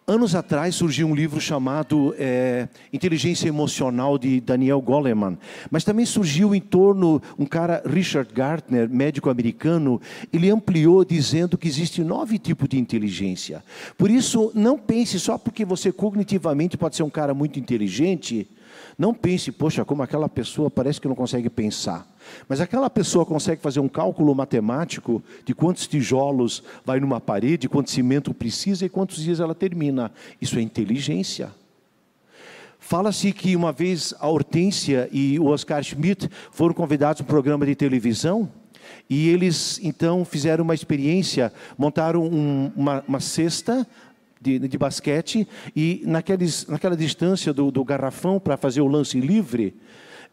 Anos 0.05 0.35
atrás 0.35 0.75
surgiu 0.75 1.07
um 1.07 1.15
livro 1.15 1.39
chamado 1.39 2.13
é, 2.19 2.67
Inteligência 2.91 3.47
Emocional 3.47 4.17
de 4.17 4.41
Daniel 4.41 4.81
Goleman, 4.81 5.37
mas 5.71 5.85
também 5.85 6.05
surgiu 6.05 6.53
em 6.53 6.59
torno 6.59 7.21
um 7.39 7.45
cara 7.45 7.81
Richard 7.85 8.33
Gartner, 8.33 8.89
médico 8.89 9.29
americano, 9.29 10.01
ele 10.33 10.49
ampliou 10.49 11.05
dizendo 11.05 11.57
que 11.57 11.69
existe 11.69 12.03
nove 12.03 12.37
tipos 12.37 12.67
de 12.67 12.77
inteligência. 12.77 13.63
Por 13.97 14.11
isso, 14.11 14.51
não 14.53 14.77
pense 14.77 15.17
só 15.21 15.37
porque 15.37 15.63
você 15.63 15.89
cognitivamente 15.89 16.75
pode 16.75 16.97
ser 16.97 17.03
um 17.03 17.09
cara 17.09 17.33
muito 17.33 17.57
inteligente, 17.57 18.45
não 18.97 19.13
pense, 19.13 19.51
poxa, 19.51 19.83
como 19.83 20.03
aquela 20.03 20.29
pessoa 20.29 20.69
parece 20.69 21.01
que 21.01 21.07
não 21.07 21.15
consegue 21.15 21.49
pensar. 21.49 22.07
Mas 22.47 22.61
aquela 22.61 22.89
pessoa 22.89 23.25
consegue 23.25 23.61
fazer 23.61 23.79
um 23.79 23.89
cálculo 23.89 24.33
matemático 24.35 25.23
de 25.45 25.53
quantos 25.53 25.87
tijolos 25.87 26.63
vai 26.85 26.99
numa 26.99 27.19
parede, 27.19 27.69
quanto 27.69 27.89
cimento 27.89 28.33
precisa 28.33 28.85
e 28.85 28.89
quantos 28.89 29.23
dias 29.23 29.39
ela 29.39 29.55
termina. 29.55 30.11
Isso 30.41 30.57
é 30.57 30.61
inteligência. 30.61 31.51
Fala-se 32.79 33.31
que 33.31 33.55
uma 33.55 33.71
vez 33.71 34.13
a 34.19 34.27
Hortência 34.27 35.09
e 35.11 35.39
o 35.39 35.45
Oscar 35.45 35.81
Schmidt 35.81 36.29
foram 36.51 36.73
convidados 36.73 37.21
para 37.21 37.25
um 37.25 37.33
programa 37.33 37.65
de 37.65 37.75
televisão 37.75 38.49
e 39.09 39.29
eles 39.29 39.79
então 39.81 40.25
fizeram 40.25 40.63
uma 40.63 40.73
experiência, 40.73 41.51
montaram 41.77 42.25
um, 42.25 42.71
uma, 42.75 43.03
uma 43.07 43.19
cesta 43.19 43.87
de, 44.43 44.59
de 44.59 44.77
basquete 44.77 45.47
e 45.75 46.03
naqueles, 46.05 46.67
naquela 46.67 46.97
distância 46.97 47.53
do, 47.53 47.71
do 47.71 47.83
garrafão 47.83 48.39
para 48.39 48.57
fazer 48.57 48.81
o 48.81 48.87
lance 48.87 49.19
livre, 49.19 49.73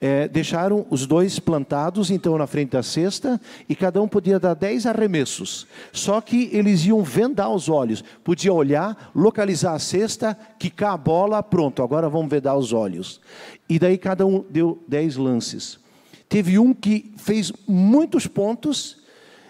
é, 0.01 0.27
deixaram 0.27 0.87
os 0.89 1.07
dois 1.07 1.39
plantados, 1.39 2.11
então, 2.11 2.39
na 2.39 2.47
frente 2.47 2.71
da 2.71 2.83
cesta, 2.83 3.39
e 3.69 3.77
cada 3.77 4.01
um 4.01 4.09
podia 4.09 4.41
dar 4.41 4.55
dez 4.55 4.87
arremessos. 4.87 5.67
Só 5.93 6.23
que 6.23 6.49
eles 6.53 6.87
iam 6.87 7.03
vendar 7.03 7.51
os 7.51 7.69
olhos. 7.69 8.03
Podia 8.25 8.53
olhar, 8.53 9.11
localizar 9.15 9.75
a 9.75 9.79
cesta, 9.79 10.37
quicar 10.59 10.95
a 10.95 10.97
bola, 10.97 11.43
pronto, 11.43 11.83
agora 11.83 12.09
vamos 12.09 12.31
vedar 12.31 12.57
os 12.57 12.73
olhos. 12.73 13.21
E 13.69 13.79
daí 13.79 13.99
cada 13.99 14.27
um 14.27 14.43
deu 14.49 14.83
dez 14.89 15.17
lances. 15.17 15.79
Teve 16.31 16.59
um 16.59 16.73
que 16.73 17.13
fez 17.19 17.53
muitos 17.69 18.27
pontos, 18.27 18.99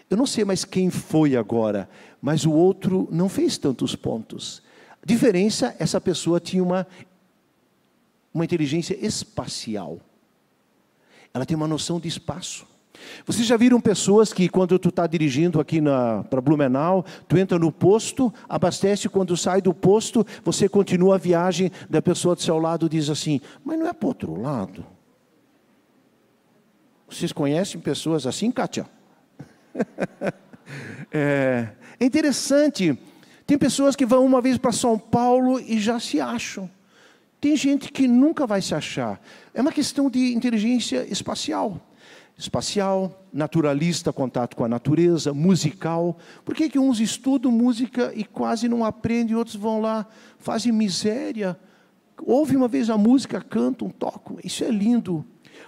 eu 0.08 0.16
não 0.16 0.26
sei 0.26 0.44
mais 0.44 0.64
quem 0.64 0.90
foi 0.90 1.36
agora, 1.36 1.88
mas 2.20 2.44
o 2.44 2.52
outro 2.52 3.08
não 3.10 3.28
fez 3.28 3.56
tantos 3.56 3.96
pontos. 3.96 4.62
A 5.02 5.06
diferença, 5.06 5.74
essa 5.78 6.00
pessoa 6.00 6.38
tinha 6.38 6.62
uma, 6.62 6.86
uma 8.32 8.44
inteligência 8.44 8.94
espacial. 9.04 9.98
Ela 11.32 11.46
tem 11.46 11.56
uma 11.56 11.68
noção 11.68 11.98
de 11.98 12.08
espaço. 12.08 12.66
Vocês 13.24 13.46
já 13.46 13.56
viram 13.56 13.80
pessoas 13.80 14.32
que 14.32 14.48
quando 14.48 14.78
tu 14.78 14.90
está 14.90 15.06
dirigindo 15.06 15.60
aqui 15.60 15.80
para 16.28 16.40
Blumenau, 16.40 17.04
tu 17.26 17.38
entra 17.38 17.58
no 17.58 17.72
posto, 17.72 18.32
abastece, 18.48 19.08
quando 19.08 19.36
sai 19.36 19.62
do 19.62 19.72
posto, 19.72 20.26
você 20.44 20.68
continua 20.68 21.14
a 21.14 21.18
viagem, 21.18 21.70
da 21.88 22.02
pessoa 22.02 22.34
do 22.34 22.42
seu 22.42 22.58
lado 22.58 22.88
diz 22.88 23.08
assim, 23.08 23.40
mas 23.64 23.78
não 23.78 23.86
é 23.86 23.92
para 23.92 24.08
outro 24.08 24.40
lado? 24.40 24.84
Vocês 27.08 27.32
conhecem 27.32 27.80
pessoas 27.80 28.26
assim, 28.26 28.50
Kátia? 28.50 28.86
é, 31.10 31.70
é 32.00 32.06
interessante. 32.06 32.98
Tem 33.46 33.58
pessoas 33.58 33.94
que 33.94 34.06
vão 34.06 34.24
uma 34.24 34.40
vez 34.40 34.56
para 34.56 34.72
São 34.72 34.98
Paulo 34.98 35.60
e 35.60 35.78
já 35.78 36.00
se 36.00 36.18
acham. 36.18 36.68
Tem 37.38 37.54
gente 37.54 37.92
que 37.92 38.08
nunca 38.08 38.46
vai 38.46 38.62
se 38.62 38.74
achar. 38.74 39.20
É 39.52 39.60
uma 39.60 39.70
questão 39.70 40.08
de 40.08 40.34
inteligência 40.34 41.06
espacial. 41.10 41.78
Espacial, 42.38 43.22
naturalista, 43.30 44.14
contato 44.14 44.56
com 44.56 44.64
a 44.64 44.68
natureza, 44.68 45.34
musical. 45.34 46.16
Por 46.42 46.54
que, 46.54 46.70
que 46.70 46.78
uns 46.78 47.00
estudam 47.00 47.52
música 47.52 48.10
e 48.14 48.24
quase 48.24 48.66
não 48.66 48.82
aprendem, 48.82 49.36
outros 49.36 49.56
vão 49.56 49.80
lá, 49.80 50.06
fazem 50.38 50.72
miséria? 50.72 51.58
Ouve 52.24 52.56
uma 52.56 52.68
vez 52.68 52.88
a 52.88 52.96
música, 52.96 53.42
cantam, 53.42 53.90
tocam. 53.90 54.38
Isso 54.42 54.64
é 54.64 54.70
lindo. 54.70 55.22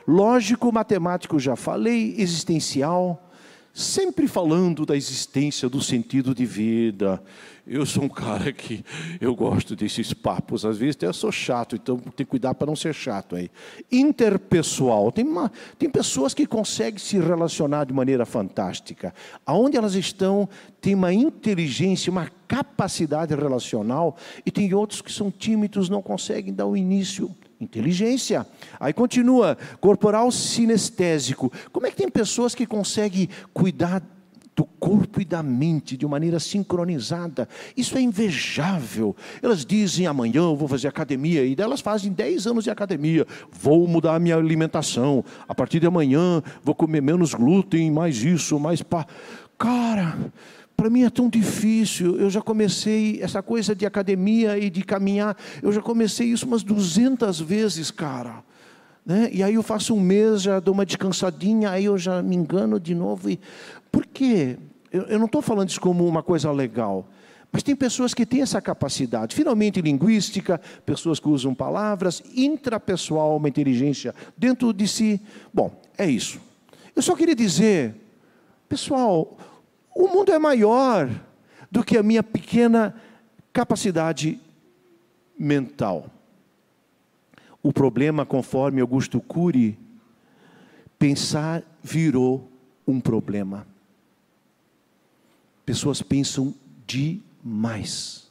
Lógico, 0.09 0.73
matemático, 0.73 1.39
já 1.39 1.57
falei, 1.57 2.15
existencial 2.17 3.29
sempre 3.73 4.29
falando 4.29 4.85
da 4.85 4.97
existência, 4.97 5.69
do 5.69 5.81
sentido 5.81 6.35
de 6.35 6.45
vida. 6.45 7.23
Eu 7.65 7.87
sou 7.87 8.05
um 8.05 8.09
cara 8.09 8.53
que 8.53 8.85
eu 9.21 9.35
gosto 9.37 9.77
desses 9.77 10.13
papos, 10.13 10.65
às 10.65 10.77
vezes 10.77 10.97
eu 11.01 11.13
sou 11.13 11.31
chato, 11.31 11.77
então 11.77 11.97
tem 11.97 12.13
que 12.13 12.25
cuidar 12.25 12.55
para 12.55 12.67
não 12.67 12.75
ser 12.75 12.93
chato 12.93 13.37
aí. 13.37 13.51
Interpessoal, 13.91 15.13
tem, 15.13 15.25
uma, 15.25 15.51
tem 15.79 15.89
pessoas 15.89 16.35
que 16.35 16.45
conseguem 16.45 16.99
se 16.99 17.19
relacionar 17.19 17.85
de 17.85 17.93
maneira 17.93 18.27
fantástica. 18.27 19.15
Aonde 19.47 19.77
elas 19.77 19.95
estão, 19.95 20.49
tem 20.81 20.95
uma 20.95 21.15
inteligência, 21.15 22.11
uma 22.11 22.29
capacidade 22.49 23.33
relacional, 23.35 24.17
e 24.45 24.51
tem 24.51 24.75
outros 24.75 25.01
que 25.01 25.13
são 25.13 25.31
tímidos, 25.31 25.89
não 25.89 26.03
conseguem 26.03 26.53
dar 26.53 26.67
o 26.67 26.77
início 26.77 27.35
Inteligência. 27.63 28.47
Aí 28.81 28.93
continua, 28.93 29.57
corporal 29.81 30.31
sinestésico. 30.31 31.53
Como 31.71 31.87
é 31.87 31.91
que 31.91 31.97
tem 31.97 32.09
pessoas 32.09 32.55
que 32.55 32.67
conseguem 32.67 33.29
cuidar 33.55 34.03
do 34.55 34.65
corpo 34.65 35.21
e 35.21 35.25
da 35.25 35.43
mente 35.43 35.97
de 35.97 36.07
maneira 36.07 36.39
sincronizada. 36.39 37.49
Isso 37.75 37.97
é 37.97 38.03
invejável. 38.03 39.17
Elas 39.43 39.65
dizem 39.65 40.07
amanhã 40.07 40.43
eu 40.43 40.57
vou 40.57 40.69
fazer 40.69 40.89
academia 40.89 41.45
e 41.45 41.57
elas 41.59 41.81
fazem 41.81 42.13
10 42.13 42.47
anos 42.47 42.65
de 42.65 42.71
academia. 42.71 43.27
Vou 43.51 43.89
mudar 43.89 44.15
a 44.15 44.19
minha 44.19 44.37
alimentação. 44.37 45.25
A 45.49 45.55
partir 45.55 45.81
de 45.81 45.87
amanhã 45.87 46.43
vou 46.63 46.75
comer 46.75 47.01
menos 47.01 47.33
glúten, 47.33 47.91
mais 47.91 48.23
isso, 48.23 48.59
mais 48.61 48.83
pá. 48.83 49.07
Cara, 49.59 50.19
para 50.77 50.91
mim 50.91 51.05
é 51.05 51.11
tão 51.11 51.29
difícil. 51.29 52.19
Eu 52.19 52.31
já 52.31 52.41
comecei 52.41 53.21
essa 53.23 53.43
coisa 53.43 53.75
de 53.75 53.87
academia 53.87 54.59
e 54.59 54.69
de 54.71 54.83
caminhar, 54.83 55.37
eu 55.63 55.73
já 55.73 55.81
comecei 55.81 56.29
isso 56.29 56.47
umas 56.47 56.63
200 56.63 57.41
vezes, 57.41 57.91
cara. 57.91 58.43
Né? 59.05 59.31
E 59.33 59.43
aí 59.43 59.55
eu 59.55 59.63
faço 59.63 59.95
um 59.95 60.01
mês, 60.01 60.43
já 60.43 60.61
dou 60.61 60.75
uma 60.75 60.87
descansadinha, 60.87 61.71
aí 61.71 61.85
eu 61.85 61.99
já 61.99 62.23
me 62.23 62.37
engano 62.37 62.79
de 62.79 62.95
novo. 62.95 63.29
E... 63.31 63.39
Por 63.91 64.07
quê? 64.07 64.57
Eu, 64.91 65.03
eu 65.03 65.19
não 65.19 65.27
estou 65.27 65.43
falando 65.43 65.69
isso 65.69 65.81
como 65.81 66.07
uma 66.07 66.23
coisa 66.23 66.51
legal. 66.53 67.09
Mas 67.53 67.63
tem 67.63 67.77
pessoas 67.77 68.15
que 68.15 68.25
têm 68.25 68.41
essa 68.41 68.63
capacidade. 68.63 69.35
Finalmente, 69.37 69.83
linguística, 69.83 70.59
pessoas 70.87 71.21
que 71.21 71.29
usam 71.29 71.55
palavras, 71.55 72.23
intrapessoal, 72.35 73.37
uma 73.37 73.49
inteligência 73.49 74.15
dentro 74.39 74.73
de 74.73 74.89
si. 74.89 75.21
Bom, 75.53 75.71
é 75.99 76.07
isso. 76.07 76.41
Eu 76.97 77.03
só 77.03 77.15
queria 77.15 77.35
dizer, 77.35 77.95
pessoal, 78.69 79.37
o 79.95 80.09
mundo 80.09 80.33
é 80.33 80.39
maior 80.39 81.09
do 81.71 81.85
que 81.85 81.97
a 81.97 82.03
minha 82.03 82.23
pequena 82.23 82.95
capacidade 83.53 84.41
mental. 85.39 86.07
O 87.63 87.73
problema, 87.73 88.27
conforme 88.27 88.81
Augusto 88.81 89.21
Cury, 89.21 89.79
pensar 90.99 91.63
virou 91.83 92.51
um 92.87 93.01
problema. 93.01 93.67
pessoas 95.65 96.03
pensam 96.03 96.55
demais. 96.87 98.31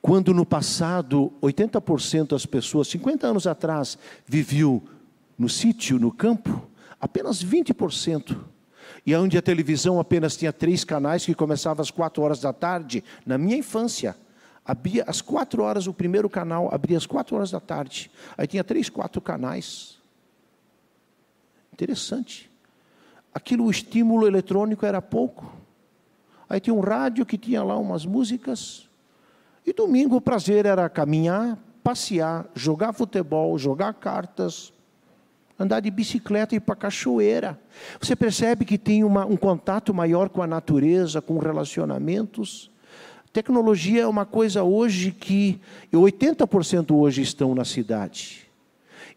Quando 0.00 0.32
no 0.32 0.46
passado 0.46 1.32
80% 1.42 2.28
das 2.28 2.46
pessoas, 2.46 2.88
50 2.88 3.26
anos 3.26 3.46
atrás, 3.46 3.98
viviam 4.26 4.82
no 5.38 5.48
sítio, 5.48 5.98
no 5.98 6.12
campo, 6.12 6.68
apenas 7.00 7.44
20%. 7.44 8.36
E 9.06 9.14
onde 9.14 9.38
a 9.38 9.42
televisão 9.42 10.00
apenas 10.00 10.36
tinha 10.36 10.52
três 10.52 10.82
canais 10.82 11.24
que 11.24 11.32
começava 11.32 11.80
às 11.80 11.92
quatro 11.92 12.24
horas 12.24 12.40
da 12.40 12.52
tarde, 12.52 13.04
na 13.24 13.38
minha 13.38 13.56
infância, 13.56 14.16
abria 14.64 15.04
às 15.06 15.22
quatro 15.22 15.62
horas 15.62 15.86
o 15.86 15.94
primeiro 15.94 16.28
canal, 16.28 16.68
abria 16.74 16.98
às 16.98 17.06
quatro 17.06 17.36
horas 17.36 17.52
da 17.52 17.60
tarde. 17.60 18.10
Aí 18.36 18.48
tinha 18.48 18.64
três, 18.64 18.90
quatro 18.90 19.20
canais. 19.20 19.96
Interessante. 21.72 22.50
Aquilo, 23.32 23.66
o 23.66 23.70
estímulo 23.70 24.26
eletrônico 24.26 24.84
era 24.84 25.00
pouco. 25.00 25.52
Aí 26.48 26.58
tinha 26.58 26.74
um 26.74 26.80
rádio 26.80 27.24
que 27.24 27.38
tinha 27.38 27.62
lá 27.62 27.78
umas 27.78 28.04
músicas. 28.04 28.88
E 29.64 29.72
domingo 29.72 30.16
o 30.16 30.20
prazer 30.20 30.66
era 30.66 30.88
caminhar, 30.88 31.56
passear, 31.82 32.46
jogar 32.56 32.92
futebol, 32.92 33.56
jogar 33.56 33.94
cartas, 33.94 34.72
andar 35.58 35.80
de 35.80 35.90
bicicleta 35.90 36.54
e 36.54 36.58
ir 36.58 36.60
para 36.60 36.74
a 36.74 36.76
cachoeira. 36.76 37.58
Você 38.00 38.14
percebe 38.14 38.64
que 38.64 38.76
tem 38.78 39.02
uma, 39.04 39.24
um 39.24 39.36
contato 39.36 39.92
maior 39.94 40.28
com 40.28 40.42
a 40.42 40.46
natureza, 40.46 41.22
com 41.22 41.38
relacionamentos. 41.38 42.70
Tecnologia 43.32 44.02
é 44.02 44.06
uma 44.06 44.24
coisa 44.24 44.62
hoje 44.62 45.10
que 45.10 45.60
80% 45.92 46.94
hoje 46.94 47.22
estão 47.22 47.54
na 47.54 47.64
cidade. 47.64 48.46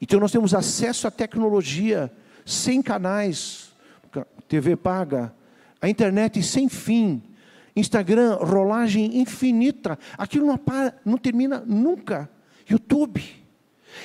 Então 0.02 0.20
nós 0.20 0.32
temos 0.32 0.54
acesso 0.54 1.08
à 1.08 1.12
tecnologia 1.12 2.12
sem 2.46 2.82
canais, 2.82 3.72
TV 4.48 4.76
paga, 4.76 5.34
a 5.82 5.88
internet 5.88 6.42
sem 6.42 6.68
fim, 6.68 7.22
Instagram, 7.76 8.36
rolagem 8.36 9.20
infinita. 9.20 9.98
Aquilo 10.18 10.46
não, 10.46 10.58
para, 10.58 10.94
não 11.06 11.18
termina 11.18 11.64
nunca. 11.66 12.30
YouTube. 12.70 13.39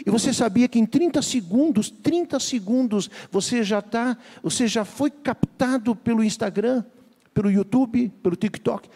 E 0.04 0.10
você 0.10 0.32
sabia 0.32 0.68
que 0.68 0.78
em 0.78 0.86
30 0.86 1.20
segundos, 1.22 1.90
30 1.90 2.38
segundos, 2.40 3.10
você 3.30 3.62
já 3.62 3.78
está, 3.78 4.16
você 4.42 4.66
já 4.66 4.84
foi 4.84 5.10
captado 5.10 5.94
pelo 5.94 6.24
Instagram, 6.24 6.84
pelo 7.32 7.50
YouTube, 7.50 8.12
pelo 8.22 8.36
TikTok, 8.36 8.88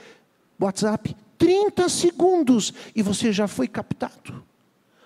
WhatsApp. 0.58 1.16
30 1.36 1.88
segundos 1.88 2.74
e 2.94 3.02
você 3.02 3.32
já 3.32 3.46
foi 3.46 3.68
captado. 3.68 4.44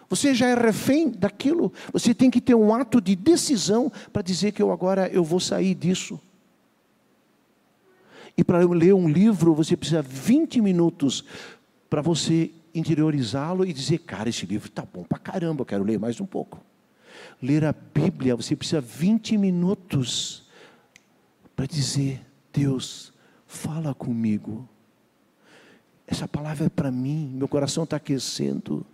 Você 0.08 0.34
já 0.34 0.48
é 0.48 0.54
refém 0.54 1.10
daquilo. 1.10 1.72
Você 1.92 2.14
tem 2.14 2.30
que 2.30 2.40
ter 2.40 2.54
um 2.54 2.74
ato 2.74 3.00
de 3.00 3.16
decisão 3.16 3.90
para 4.12 4.22
dizer 4.22 4.52
que 4.52 4.62
eu 4.62 4.70
agora 4.70 5.08
eu 5.08 5.24
vou 5.24 5.40
sair 5.40 5.74
disso. 5.74 6.20
E 8.36 8.42
para 8.42 8.58
ler 8.58 8.94
um 8.94 9.08
livro, 9.08 9.54
você 9.54 9.76
precisa 9.76 10.02
20 10.02 10.60
minutos 10.60 11.24
para 11.88 12.00
você 12.00 12.50
interiorizá-lo 12.74 13.64
e 13.64 13.72
dizer: 13.72 13.98
cara, 13.98 14.28
esse 14.28 14.46
livro 14.46 14.68
está 14.68 14.84
bom 14.84 15.04
para 15.04 15.18
caramba, 15.18 15.62
eu 15.62 15.66
quero 15.66 15.84
ler 15.84 15.98
mais 15.98 16.20
um 16.20 16.26
pouco. 16.26 16.60
Ler 17.40 17.64
a 17.64 17.72
Bíblia, 17.72 18.36
você 18.36 18.54
precisa 18.56 18.80
20 18.80 19.36
minutos 19.36 20.48
para 21.54 21.66
dizer: 21.66 22.20
Deus, 22.52 23.12
fala 23.46 23.94
comigo. 23.94 24.68
Essa 26.06 26.28
palavra 26.28 26.66
é 26.66 26.68
para 26.68 26.90
mim, 26.90 27.32
meu 27.34 27.48
coração 27.48 27.84
está 27.84 27.96
aquecendo. 27.96 28.84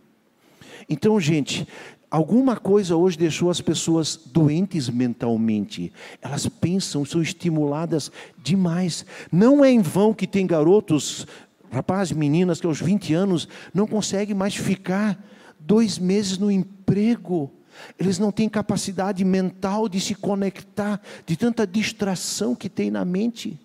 Então, 0.89 1.19
gente, 1.21 1.67
Alguma 2.11 2.57
coisa 2.57 2.97
hoje 2.97 3.19
deixou 3.19 3.51
as 3.51 3.61
pessoas 3.61 4.17
doentes 4.17 4.89
mentalmente. 4.89 5.93
Elas 6.23 6.49
pensam, 6.49 7.05
são 7.05 7.21
estimuladas 7.21 8.11
demais. 8.43 9.05
Não 9.31 9.63
é 9.63 9.71
em 9.71 9.83
vão 9.83 10.15
que 10.15 10.27
tem 10.27 10.47
garotos, 10.47 11.27
rapazes, 11.71 12.17
meninas 12.17 12.61
que 12.61 12.67
aos 12.67 12.81
20 12.81 13.15
anos 13.15 13.49
não 13.73 13.87
conseguem 13.87 14.35
mais 14.35 14.55
ficar 14.55 15.23
dois 15.59 15.99
meses 15.99 16.39
no 16.39 16.51
emprego. 16.51 17.51
Eles 17.99 18.19
não 18.19 18.33
têm 18.33 18.49
capacidade 18.49 19.25
mental 19.25 19.89
de 19.89 20.01
se 20.01 20.15
conectar, 20.15 21.01
de 21.27 21.37
tanta 21.37 21.67
distração 21.67 22.55
que 22.55 22.69
tem 22.69 22.91
na 22.91 23.05
mente. 23.05 23.59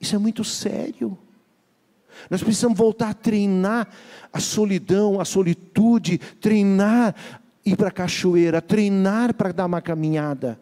Isso 0.00 0.14
é 0.14 0.18
muito 0.18 0.42
sério. 0.44 1.16
Nós 2.30 2.42
precisamos 2.42 2.76
voltar 2.76 3.10
a 3.10 3.14
treinar 3.14 3.88
a 4.32 4.40
solidão, 4.40 5.20
a 5.20 5.24
solitude, 5.24 6.18
treinar 6.18 7.14
ir 7.64 7.76
para 7.76 7.88
a 7.88 7.92
cachoeira, 7.92 8.62
treinar 8.62 9.34
para 9.34 9.52
dar 9.52 9.66
uma 9.66 9.80
caminhada. 9.80 10.58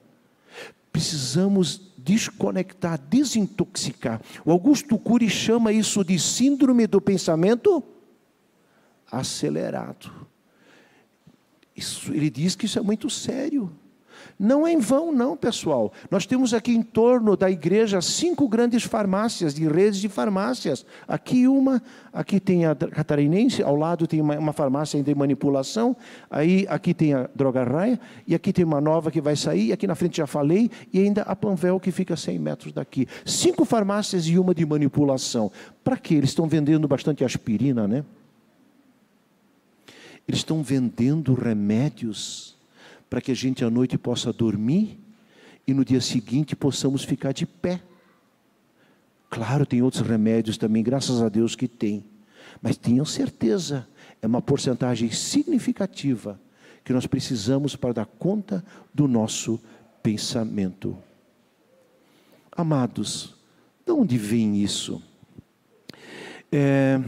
Precisamos 0.92 1.85
desconectar, 2.06 2.96
desintoxicar. 2.96 4.22
O 4.44 4.52
Augusto 4.52 4.96
Cury 4.96 5.28
chama 5.28 5.72
isso 5.72 6.04
de 6.04 6.16
síndrome 6.20 6.86
do 6.86 7.00
pensamento 7.00 7.82
acelerado. 9.10 10.28
Isso, 11.74 12.14
ele 12.14 12.30
diz 12.30 12.54
que 12.54 12.66
isso 12.66 12.78
é 12.78 12.82
muito 12.82 13.10
sério. 13.10 13.76
Não 14.38 14.66
é 14.66 14.72
em 14.72 14.78
vão, 14.78 15.12
não, 15.12 15.34
pessoal. 15.34 15.90
Nós 16.10 16.26
temos 16.26 16.52
aqui 16.52 16.72
em 16.72 16.82
torno 16.82 17.36
da 17.38 17.50
igreja 17.50 18.02
cinco 18.02 18.46
grandes 18.46 18.82
farmácias, 18.82 19.54
de 19.54 19.66
redes 19.66 19.98
de 19.98 20.10
farmácias. 20.10 20.84
Aqui 21.08 21.48
uma, 21.48 21.82
aqui 22.12 22.38
tem 22.38 22.66
a 22.66 22.74
catarinense, 22.74 23.62
ao 23.62 23.74
lado 23.74 24.06
tem 24.06 24.20
uma, 24.20 24.38
uma 24.38 24.52
farmácia 24.52 25.02
de 25.02 25.14
manipulação, 25.14 25.96
aí 26.30 26.66
aqui 26.68 26.92
tem 26.92 27.14
a 27.14 27.30
droga 27.34 27.64
raia, 27.64 27.98
e 28.26 28.34
aqui 28.34 28.52
tem 28.52 28.64
uma 28.64 28.80
nova 28.80 29.10
que 29.10 29.22
vai 29.22 29.36
sair, 29.36 29.68
e 29.68 29.72
aqui 29.72 29.86
na 29.86 29.94
frente 29.94 30.18
já 30.18 30.26
falei, 30.26 30.70
e 30.92 31.00
ainda 31.00 31.22
a 31.22 31.34
Panvel 31.34 31.80
que 31.80 31.90
fica 31.90 32.12
a 32.12 32.16
100 32.16 32.38
metros 32.38 32.72
daqui. 32.74 33.08
Cinco 33.24 33.64
farmácias 33.64 34.26
e 34.26 34.38
uma 34.38 34.54
de 34.54 34.66
manipulação. 34.66 35.50
Para 35.82 35.96
quê? 35.96 36.14
Eles 36.14 36.30
estão 36.30 36.46
vendendo 36.46 36.86
bastante 36.86 37.24
aspirina, 37.24 37.88
né? 37.88 38.04
Eles 40.28 40.40
estão 40.40 40.62
vendendo 40.62 41.32
remédios 41.32 42.55
para 43.08 43.20
que 43.20 43.30
a 43.30 43.34
gente 43.34 43.64
à 43.64 43.70
noite 43.70 43.96
possa 43.96 44.32
dormir 44.32 44.98
e 45.66 45.74
no 45.74 45.84
dia 45.84 46.00
seguinte 46.00 46.54
possamos 46.54 47.04
ficar 47.04 47.32
de 47.32 47.46
pé. 47.46 47.80
Claro, 49.28 49.66
tem 49.66 49.82
outros 49.82 50.06
remédios 50.06 50.56
também, 50.56 50.82
graças 50.82 51.20
a 51.20 51.28
Deus 51.28 51.56
que 51.56 51.68
tem. 51.68 52.04
Mas 52.62 52.76
tenham 52.76 53.04
certeza, 53.04 53.86
é 54.22 54.26
uma 54.26 54.40
porcentagem 54.40 55.10
significativa 55.10 56.40
que 56.84 56.92
nós 56.92 57.06
precisamos 57.06 57.74
para 57.74 57.94
dar 57.94 58.06
conta 58.06 58.64
do 58.94 59.08
nosso 59.08 59.60
pensamento. 60.02 60.96
Amados, 62.52 63.34
de 63.84 63.92
onde 63.92 64.16
vem 64.16 64.62
isso? 64.62 65.02
É, 66.50 67.00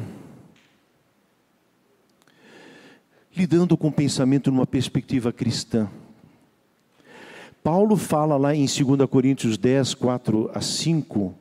lidando 3.39 3.77
com 3.77 3.87
o 3.87 3.93
pensamento 3.93 4.51
numa 4.51 4.67
perspectiva 4.67 5.33
cristã. 5.33 5.89
Paulo 7.63 7.97
fala 7.97 8.37
lá 8.37 8.53
em 8.53 8.67
2 8.67 9.09
Coríntios 9.09 9.57
10, 9.57 9.95
4 9.95 10.51
a 10.53 10.61
5, 10.61 11.35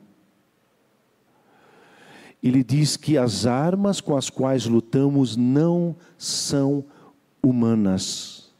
ele 2.40 2.62
diz 2.62 2.96
que 2.96 3.18
as 3.18 3.46
armas 3.46 4.00
com 4.00 4.16
as 4.16 4.30
quais 4.30 4.64
lutamos 4.66 5.36
não 5.36 5.96
são 6.16 6.84
humanas. 7.42 8.52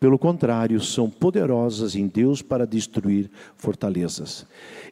Pelo 0.00 0.18
contrário, 0.18 0.80
são 0.80 1.10
poderosas 1.10 1.94
em 1.94 2.06
Deus 2.06 2.40
para 2.40 2.66
destruir 2.66 3.30
fortalezas. 3.54 4.46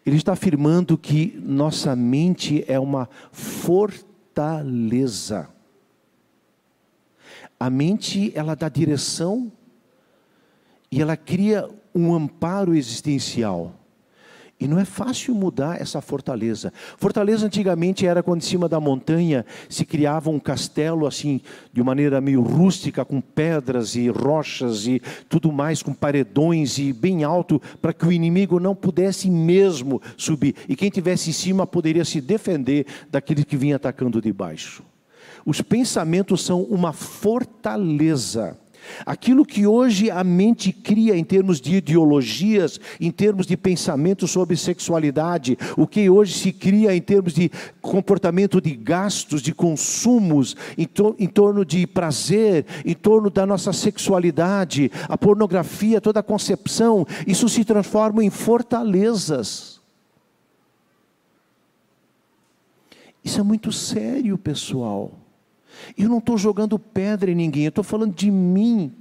Ele 0.04 0.16
está 0.16 0.34
afirmando 0.34 0.98
que 0.98 1.40
nossa 1.42 1.96
mente 1.96 2.62
é 2.68 2.78
uma 2.78 3.08
fortaleza. 3.32 3.88
A 7.60 7.68
mente, 7.68 8.32
ela 8.34 8.56
dá 8.56 8.70
direção 8.70 9.52
e 10.90 11.02
ela 11.02 11.14
cria 11.14 11.68
um 11.94 12.14
amparo 12.14 12.74
existencial. 12.74 13.74
E 14.58 14.68
não 14.68 14.78
é 14.78 14.84
fácil 14.84 15.34
mudar 15.34 15.80
essa 15.80 16.02
fortaleza. 16.02 16.70
Fortaleza 16.98 17.46
antigamente 17.46 18.06
era 18.06 18.22
quando 18.22 18.42
em 18.42 18.44
cima 18.44 18.68
da 18.68 18.78
montanha 18.78 19.44
se 19.70 19.86
criava 19.86 20.28
um 20.28 20.38
castelo 20.38 21.06
assim, 21.06 21.40
de 21.72 21.82
maneira 21.82 22.20
meio 22.20 22.42
rústica, 22.42 23.02
com 23.02 23.22
pedras 23.22 23.94
e 23.94 24.08
rochas 24.08 24.86
e 24.86 25.00
tudo 25.30 25.50
mais, 25.50 25.82
com 25.82 25.94
paredões 25.94 26.78
e 26.78 26.92
bem 26.92 27.24
alto, 27.24 27.60
para 27.80 27.94
que 27.94 28.06
o 28.06 28.12
inimigo 28.12 28.60
não 28.60 28.74
pudesse 28.74 29.30
mesmo 29.30 30.00
subir. 30.16 30.54
E 30.68 30.76
quem 30.76 30.90
tivesse 30.90 31.30
em 31.30 31.34
cima 31.34 31.66
poderia 31.66 32.04
se 32.04 32.20
defender 32.20 32.86
daquele 33.10 33.44
que 33.44 33.56
vinha 33.56 33.76
atacando 33.76 34.20
de 34.20 34.30
baixo. 34.30 34.82
Os 35.50 35.60
pensamentos 35.60 36.42
são 36.42 36.62
uma 36.62 36.92
fortaleza. 36.92 38.56
Aquilo 39.04 39.44
que 39.44 39.66
hoje 39.66 40.08
a 40.08 40.22
mente 40.22 40.72
cria 40.72 41.16
em 41.16 41.24
termos 41.24 41.60
de 41.60 41.74
ideologias, 41.74 42.78
em 43.00 43.10
termos 43.10 43.48
de 43.48 43.56
pensamento 43.56 44.28
sobre 44.28 44.56
sexualidade, 44.56 45.58
o 45.76 45.88
que 45.88 46.08
hoje 46.08 46.34
se 46.34 46.52
cria 46.52 46.94
em 46.94 47.00
termos 47.00 47.34
de 47.34 47.50
comportamento 47.80 48.60
de 48.60 48.76
gastos, 48.76 49.42
de 49.42 49.52
consumos, 49.52 50.54
em, 50.78 50.88
em 51.18 51.26
torno 51.26 51.64
de 51.64 51.84
prazer, 51.84 52.64
em 52.86 52.94
torno 52.94 53.28
da 53.28 53.44
nossa 53.44 53.72
sexualidade, 53.72 54.88
a 55.08 55.18
pornografia, 55.18 56.00
toda 56.00 56.20
a 56.20 56.22
concepção, 56.22 57.04
isso 57.26 57.48
se 57.48 57.64
transforma 57.64 58.22
em 58.22 58.30
fortalezas. 58.30 59.80
Isso 63.24 63.40
é 63.40 63.42
muito 63.42 63.72
sério, 63.72 64.38
pessoal. 64.38 65.19
Eu 65.96 66.08
não 66.08 66.18
estou 66.18 66.36
jogando 66.38 66.78
pedra 66.78 67.30
em 67.30 67.34
ninguém, 67.34 67.64
eu 67.64 67.70
estou 67.70 67.84
falando 67.84 68.14
de 68.14 68.30
mim. 68.30 68.92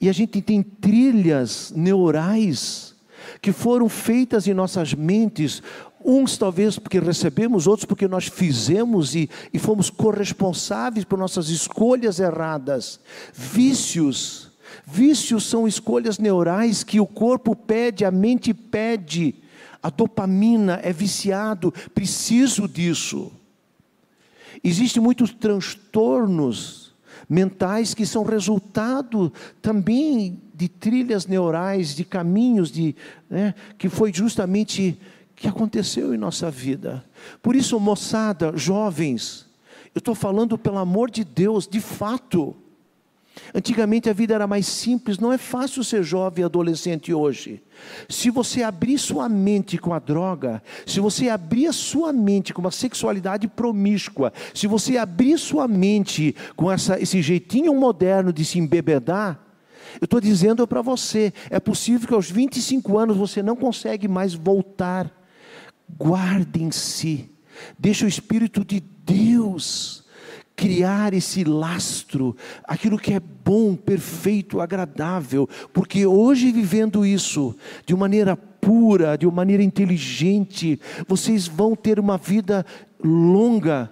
E 0.00 0.08
a 0.08 0.12
gente 0.12 0.40
tem 0.40 0.62
trilhas 0.62 1.72
neurais 1.74 2.94
que 3.42 3.52
foram 3.52 3.88
feitas 3.88 4.46
em 4.46 4.54
nossas 4.54 4.94
mentes, 4.94 5.62
uns 6.04 6.38
talvez 6.38 6.78
porque 6.78 6.98
recebemos, 6.98 7.66
outros 7.66 7.84
porque 7.84 8.06
nós 8.06 8.26
fizemos 8.26 9.14
e, 9.14 9.28
e 9.52 9.58
fomos 9.58 9.90
corresponsáveis 9.90 11.04
por 11.04 11.18
nossas 11.18 11.48
escolhas 11.48 12.20
erradas. 12.20 13.00
Vícios. 13.32 14.48
Vícios 14.86 15.44
são 15.44 15.66
escolhas 15.66 16.18
neurais 16.18 16.84
que 16.84 17.00
o 17.00 17.06
corpo 17.06 17.54
pede, 17.54 18.04
a 18.04 18.10
mente 18.10 18.54
pede. 18.54 19.34
A 19.82 19.90
dopamina 19.90 20.80
é 20.82 20.92
viciado, 20.92 21.72
preciso 21.94 22.66
disso. 22.68 23.32
Existem 24.62 25.02
muitos 25.02 25.32
transtornos 25.32 26.94
mentais 27.28 27.94
que 27.94 28.06
são 28.06 28.22
resultado 28.22 29.32
também 29.60 30.40
de 30.54 30.68
trilhas 30.68 31.26
neurais, 31.26 31.94
de 31.94 32.04
caminhos 32.04 32.70
de, 32.70 32.96
né, 33.28 33.54
que 33.76 33.88
foi 33.88 34.12
justamente 34.12 34.98
que 35.36 35.46
aconteceu 35.46 36.12
em 36.12 36.18
nossa 36.18 36.50
vida. 36.50 37.04
Por 37.40 37.54
isso, 37.54 37.78
moçada, 37.78 38.56
jovens, 38.56 39.46
eu 39.94 40.00
estou 40.00 40.14
falando 40.14 40.58
pelo 40.58 40.78
amor 40.78 41.10
de 41.10 41.24
Deus, 41.24 41.66
de 41.66 41.80
fato. 41.80 42.56
Antigamente 43.54 44.08
a 44.08 44.12
vida 44.12 44.34
era 44.34 44.46
mais 44.46 44.66
simples, 44.66 45.18
não 45.18 45.32
é 45.32 45.38
fácil 45.38 45.82
ser 45.82 46.02
jovem 46.02 46.42
e 46.42 46.44
adolescente 46.44 47.12
hoje. 47.12 47.62
Se 48.08 48.30
você 48.30 48.62
abrir 48.62 48.98
sua 48.98 49.28
mente 49.28 49.78
com 49.78 49.94
a 49.94 49.98
droga, 49.98 50.62
se 50.86 51.00
você 51.00 51.28
abrir 51.28 51.66
a 51.66 51.72
sua 51.72 52.12
mente 52.12 52.52
com 52.52 52.60
uma 52.60 52.70
sexualidade 52.70 53.48
promíscua, 53.48 54.32
se 54.52 54.66
você 54.66 54.96
abrir 54.96 55.38
sua 55.38 55.66
mente 55.68 56.34
com 56.56 56.70
essa, 56.70 57.00
esse 57.00 57.22
jeitinho 57.22 57.74
moderno 57.74 58.32
de 58.32 58.44
se 58.44 58.58
embebedar, 58.58 59.40
eu 60.00 60.04
estou 60.04 60.20
dizendo 60.20 60.66
para 60.66 60.82
você, 60.82 61.32
é 61.50 61.58
possível 61.58 62.06
que 62.06 62.14
aos 62.14 62.30
25 62.30 62.98
anos 62.98 63.16
você 63.16 63.42
não 63.42 63.56
consegue 63.56 64.06
mais 64.06 64.34
voltar. 64.34 65.10
Guarde 65.96 66.62
em 66.62 66.70
si, 66.70 67.30
deixa 67.78 68.04
o 68.04 68.08
Espírito 68.08 68.62
de 68.62 68.80
Deus 68.80 70.04
criar 70.58 71.14
esse 71.14 71.44
lastro, 71.44 72.36
aquilo 72.64 72.98
que 72.98 73.14
é 73.14 73.20
bom, 73.20 73.76
perfeito, 73.76 74.60
agradável, 74.60 75.48
porque 75.72 76.04
hoje 76.04 76.50
vivendo 76.50 77.06
isso 77.06 77.54
de 77.86 77.94
maneira 77.94 78.36
pura, 78.36 79.16
de 79.16 79.24
uma 79.24 79.36
maneira 79.36 79.62
inteligente, 79.62 80.80
vocês 81.06 81.46
vão 81.46 81.76
ter 81.76 82.00
uma 82.00 82.18
vida 82.18 82.66
longa. 83.00 83.88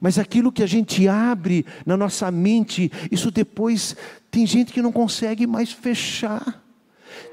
Mas 0.00 0.20
aquilo 0.20 0.52
que 0.52 0.62
a 0.62 0.68
gente 0.68 1.08
abre 1.08 1.66
na 1.84 1.96
nossa 1.96 2.30
mente, 2.30 2.92
isso 3.10 3.32
depois 3.32 3.96
tem 4.30 4.46
gente 4.46 4.72
que 4.72 4.80
não 4.80 4.92
consegue 4.92 5.48
mais 5.48 5.72
fechar. 5.72 6.62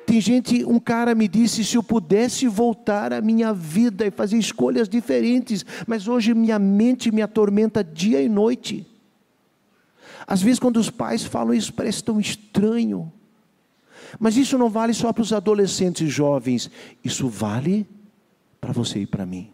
Tem 0.06 0.22
gente, 0.22 0.64
um 0.64 0.80
cara 0.80 1.16
me 1.16 1.28
disse: 1.28 1.66
se 1.66 1.76
eu 1.76 1.84
pudesse 1.84 2.48
voltar 2.48 3.12
a 3.12 3.22
minha 3.22 3.54
vida 3.54 4.06
e 4.06 4.12
fazer 4.12 4.38
escolhas 4.38 4.88
diferentes, 4.88 5.66
mas 5.88 6.08
hoje 6.08 6.34
minha 6.34 6.60
mente 6.60 7.12
me 7.12 7.22
atormenta 7.22 7.84
dia 7.84 8.22
e 8.22 8.30
noite. 8.30 8.86
Às 10.28 10.42
vezes, 10.42 10.60
quando 10.60 10.78
os 10.78 10.90
pais 10.90 11.24
falam 11.24 11.54
isso, 11.54 11.74
parece 11.74 12.04
tão 12.04 12.20
estranho. 12.20 13.12
Mas 14.20 14.38
isso 14.38 14.58
não 14.58 14.70
vale 14.70 14.94
só 14.94 15.12
para 15.12 15.22
os 15.22 15.34
adolescentes 15.34 16.08
e 16.08 16.10
jovens, 16.10 16.70
isso 17.04 17.28
vale 17.28 17.86
para 18.62 18.72
você 18.72 19.00
e 19.00 19.06
para 19.06 19.26
mim. 19.26 19.50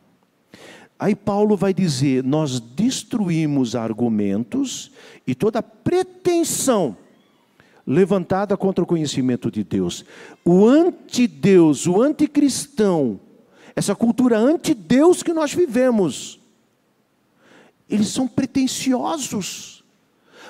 Aí 1.00 1.16
Paulo 1.16 1.56
vai 1.56 1.74
dizer: 1.74 2.24
nós 2.24 2.60
destruímos 2.60 3.76
argumentos 3.76 4.92
e 5.26 5.34
toda 5.34 5.64
pretensão 5.64 6.98
levantada 7.86 8.56
contra 8.56 8.84
o 8.84 8.88
conhecimento 8.88 9.52
de 9.52 9.64
Deus. 9.64 10.06
O 10.46 10.68
antideus, 10.68 11.88
o 11.88 12.02
anticristão, 12.02 13.20
essa 13.76 13.96
cultura 13.96 14.38
antideus 14.38 15.24
que 15.24 15.34
nós 15.34 15.54
vivemos, 15.54 16.40
eles 17.90 18.08
são 18.08 18.28
pretensiosos. 18.28 19.82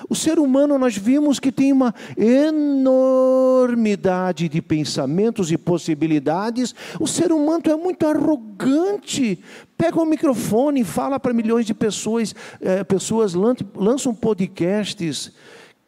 O 0.08 0.14
ser 0.14 0.38
humano, 0.38 0.78
nós 0.78 0.96
vimos 0.96 1.38
que 1.38 1.52
tem 1.52 1.70
uma 1.72 1.94
enormidade 2.16 4.48
de 4.48 4.62
pensamentos 4.62 5.52
e 5.52 5.58
possibilidades. 5.58 6.74
O 6.98 7.06
ser 7.06 7.30
humano 7.32 7.62
é 7.66 7.76
muito 7.76 8.06
arrogante. 8.06 9.38
Pega 9.76 9.98
o 9.98 10.02
um 10.02 10.06
microfone 10.06 10.82
fala 10.84 11.20
para 11.20 11.32
milhões 11.32 11.64
de 11.66 11.74
pessoas, 11.74 12.34
é, 12.60 12.84
pessoas 12.84 13.34
lançam 13.34 14.14
podcasts 14.14 15.32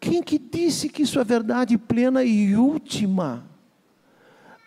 quem 0.05 0.23
que 0.23 0.39
disse 0.39 0.91
que 0.91 1.03
isso 1.03 1.19
é 1.19 1.25
verdade 1.25 1.79
plena 1.79 2.23
e 2.23 2.55
última? 2.55 3.49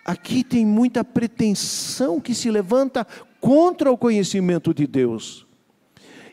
Aqui 0.03 0.43
tem 0.43 0.65
muita 0.65 1.03
pretensão 1.03 2.19
que 2.19 2.33
se 2.33 2.49
levanta 2.49 3.05
contra 3.39 3.91
o 3.91 3.97
conhecimento 3.97 4.73
de 4.73 4.87
Deus. 4.87 5.45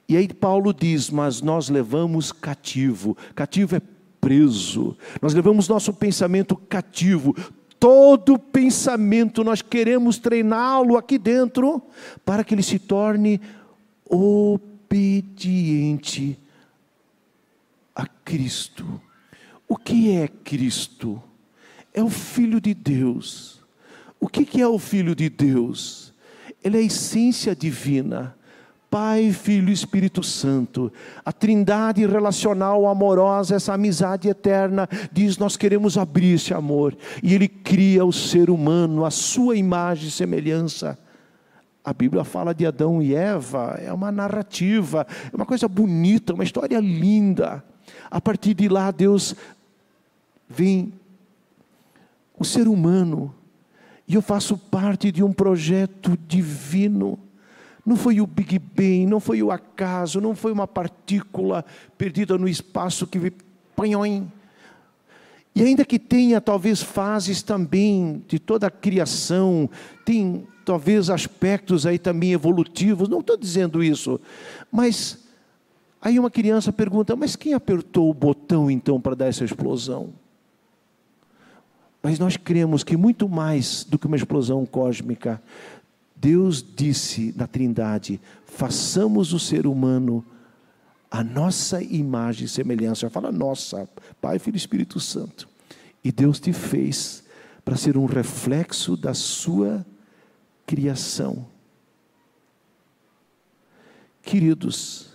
E 0.09 0.17
aí 0.17 0.27
Paulo 0.33 0.73
diz: 0.73 1.11
Mas 1.11 1.43
nós 1.43 1.69
levamos 1.69 2.33
cativo, 2.33 3.15
cativo 3.35 3.77
é 3.77 3.83
preso, 4.23 4.97
nós 5.21 5.35
levamos 5.35 5.69
nosso 5.69 5.93
pensamento 5.93 6.57
cativo, 6.57 7.37
todo 7.79 8.39
pensamento 8.39 9.45
nós 9.45 9.61
queremos 9.61 10.17
treiná-lo 10.19 10.97
aqui 10.97 11.19
dentro, 11.19 11.83
para 12.25 12.43
que 12.43 12.55
ele 12.55 12.63
se 12.63 12.79
torne 12.79 13.39
obediente 14.09 14.79
Cristo. 18.25 19.01
O 19.69 19.77
que 19.77 20.17
é 20.17 20.29
Cristo? 20.29 21.23
É 21.93 22.03
o 22.03 22.11
Filho 22.11 22.61
de 22.61 22.75
Deus. 22.75 23.63
O 24.21 24.29
que 24.29 24.61
é 24.61 24.67
o 24.67 24.79
Filho 24.79 25.15
de 25.15 25.29
Deus? 25.29 26.15
Ele 26.63 26.79
é 26.79 26.81
a 26.81 26.85
essência 26.85 27.55
divina. 27.55 28.35
Pai, 28.91 29.33
Filho 29.33 29.71
e 29.71 29.73
Espírito 29.73 30.23
Santo, 30.23 30.93
a 31.25 31.33
trindade 31.33 32.07
relacional 32.07 32.87
amorosa, 32.87 33.57
essa 33.57 33.75
amizade 33.75 34.29
eterna, 34.29 34.89
diz: 35.11 35.37
Nós 35.37 35.57
queremos 35.57 35.99
abrir 35.99 36.35
esse 36.35 36.55
amor, 36.55 36.97
e 37.21 37.35
Ele 37.35 37.49
cria 37.49 38.05
o 38.05 38.13
ser 38.13 38.51
humano, 38.51 39.05
a 39.05 39.11
sua 39.11 39.57
imagem 39.57 40.07
e 40.07 40.13
semelhança. 40.13 40.97
A 41.85 41.93
Bíblia 41.93 42.23
fala 42.23 42.55
de 42.55 42.65
Adão 42.65 43.03
e 43.03 43.17
Eva, 43.17 43.77
é 43.83 43.93
uma 43.93 44.13
narrativa, 44.13 45.05
é 45.33 45.37
uma 45.37 45.45
coisa 45.45 45.67
bonita, 45.67 46.33
uma 46.33 46.45
história 46.45 46.79
linda. 46.79 47.65
A 48.15 48.21
partir 48.21 48.55
de 48.55 48.69
lá, 48.69 48.93
Deus 48.93 49.35
vem 50.49 50.93
o 52.39 52.45
ser 52.45 52.69
humano, 52.69 53.35
e 54.07 54.15
eu 54.15 54.23
faço 54.23 54.57
parte 54.57 55.11
de 55.11 55.21
um 55.21 55.33
projeto 55.33 56.17
divino. 56.29 57.19
Não 57.85 57.97
foi 57.97 58.21
o 58.21 58.27
Big 58.29 58.57
Bang, 58.57 59.07
não 59.07 59.19
foi 59.19 59.43
o 59.43 59.51
acaso, 59.51 60.21
não 60.21 60.37
foi 60.37 60.53
uma 60.53 60.69
partícula 60.69 61.65
perdida 61.99 62.39
no 62.39 62.47
espaço 62.47 63.05
que 63.05 63.33
panhões. 63.75 64.23
E 65.53 65.65
ainda 65.65 65.85
que 65.85 65.99
tenha 65.99 66.41
talvez 66.41 66.81
fases 66.81 67.43
também 67.43 68.23
de 68.29 68.39
toda 68.39 68.69
a 68.69 68.71
criação, 68.71 69.69
tem 70.05 70.47
talvez 70.65 71.11
aspectos 71.11 71.85
aí 71.85 71.99
também 71.99 72.33
evolutivos, 72.33 73.09
não 73.09 73.19
estou 73.19 73.37
dizendo 73.37 73.83
isso, 73.83 74.21
mas 74.71 75.24
Aí 76.05 76.19
uma 76.19 76.31
criança 76.31 76.71
pergunta: 76.71 77.17
Mas 77.17 77.35
quem 77.35 77.55
apertou 77.55 78.11
o 78.11 78.15
botão 78.15 78.71
então 78.71 79.01
para 79.01 79.17
dar 79.17 79.25
essa 79.25 79.43
explosão? 79.43 80.13
Mas 82.03 82.19
nós 82.19 82.37
cremos 82.37 82.85
que 82.85 82.95
muito 82.95 83.27
mais 83.27 83.83
do 83.85 83.99
que 83.99 84.07
uma 84.07 84.17
explosão 84.17 84.67
cósmica, 84.67 85.43
Deus 86.15 86.63
disse 86.63 87.33
na 87.35 87.47
Trindade: 87.47 88.21
façamos 88.45 89.33
o 89.33 89.39
ser 89.39 89.67
humano 89.67 90.23
a 91.11 91.25
nossa 91.25 91.83
imagem 91.83 92.45
e 92.45 92.49
semelhança. 92.49 93.09
Fala 93.09 93.33
nossa, 93.33 93.89
Pai, 94.21 94.39
Filho 94.39 94.57
e 94.57 94.59
Espírito 94.59 95.01
Santo. 95.01 95.49
E 96.05 96.13
Deus 96.13 96.39
te 96.39 96.53
fez 96.53 97.25
para 97.65 97.77
ser 97.77 97.97
um 97.97 98.05
reflexo 98.05 98.95
da 98.95 99.15
sua 99.15 99.87
criação. 100.67 101.47
Queridos, 104.21 105.14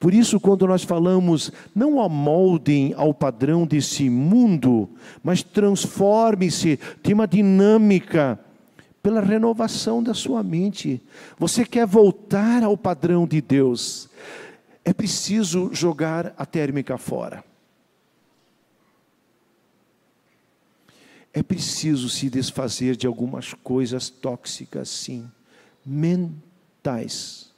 por 0.00 0.14
isso, 0.14 0.40
quando 0.40 0.66
nós 0.66 0.82
falamos, 0.82 1.52
não 1.74 2.00
amoldem 2.00 2.94
ao 2.96 3.12
padrão 3.12 3.66
desse 3.66 4.08
mundo, 4.08 4.88
mas 5.22 5.42
transforme-se, 5.42 6.78
tem 7.02 7.12
uma 7.12 7.28
dinâmica 7.28 8.40
pela 9.02 9.20
renovação 9.20 10.02
da 10.02 10.14
sua 10.14 10.42
mente. 10.42 11.02
Você 11.38 11.66
quer 11.66 11.86
voltar 11.86 12.62
ao 12.62 12.78
padrão 12.78 13.26
de 13.26 13.42
Deus, 13.42 14.08
é 14.82 14.94
preciso 14.94 15.68
jogar 15.70 16.32
a 16.38 16.46
térmica 16.46 16.96
fora. 16.96 17.44
É 21.30 21.42
preciso 21.42 22.08
se 22.08 22.30
desfazer 22.30 22.96
de 22.96 23.06
algumas 23.06 23.52
coisas 23.52 24.08
tóxicas, 24.08 24.88
sim. 24.88 25.30
tais. 26.82 27.49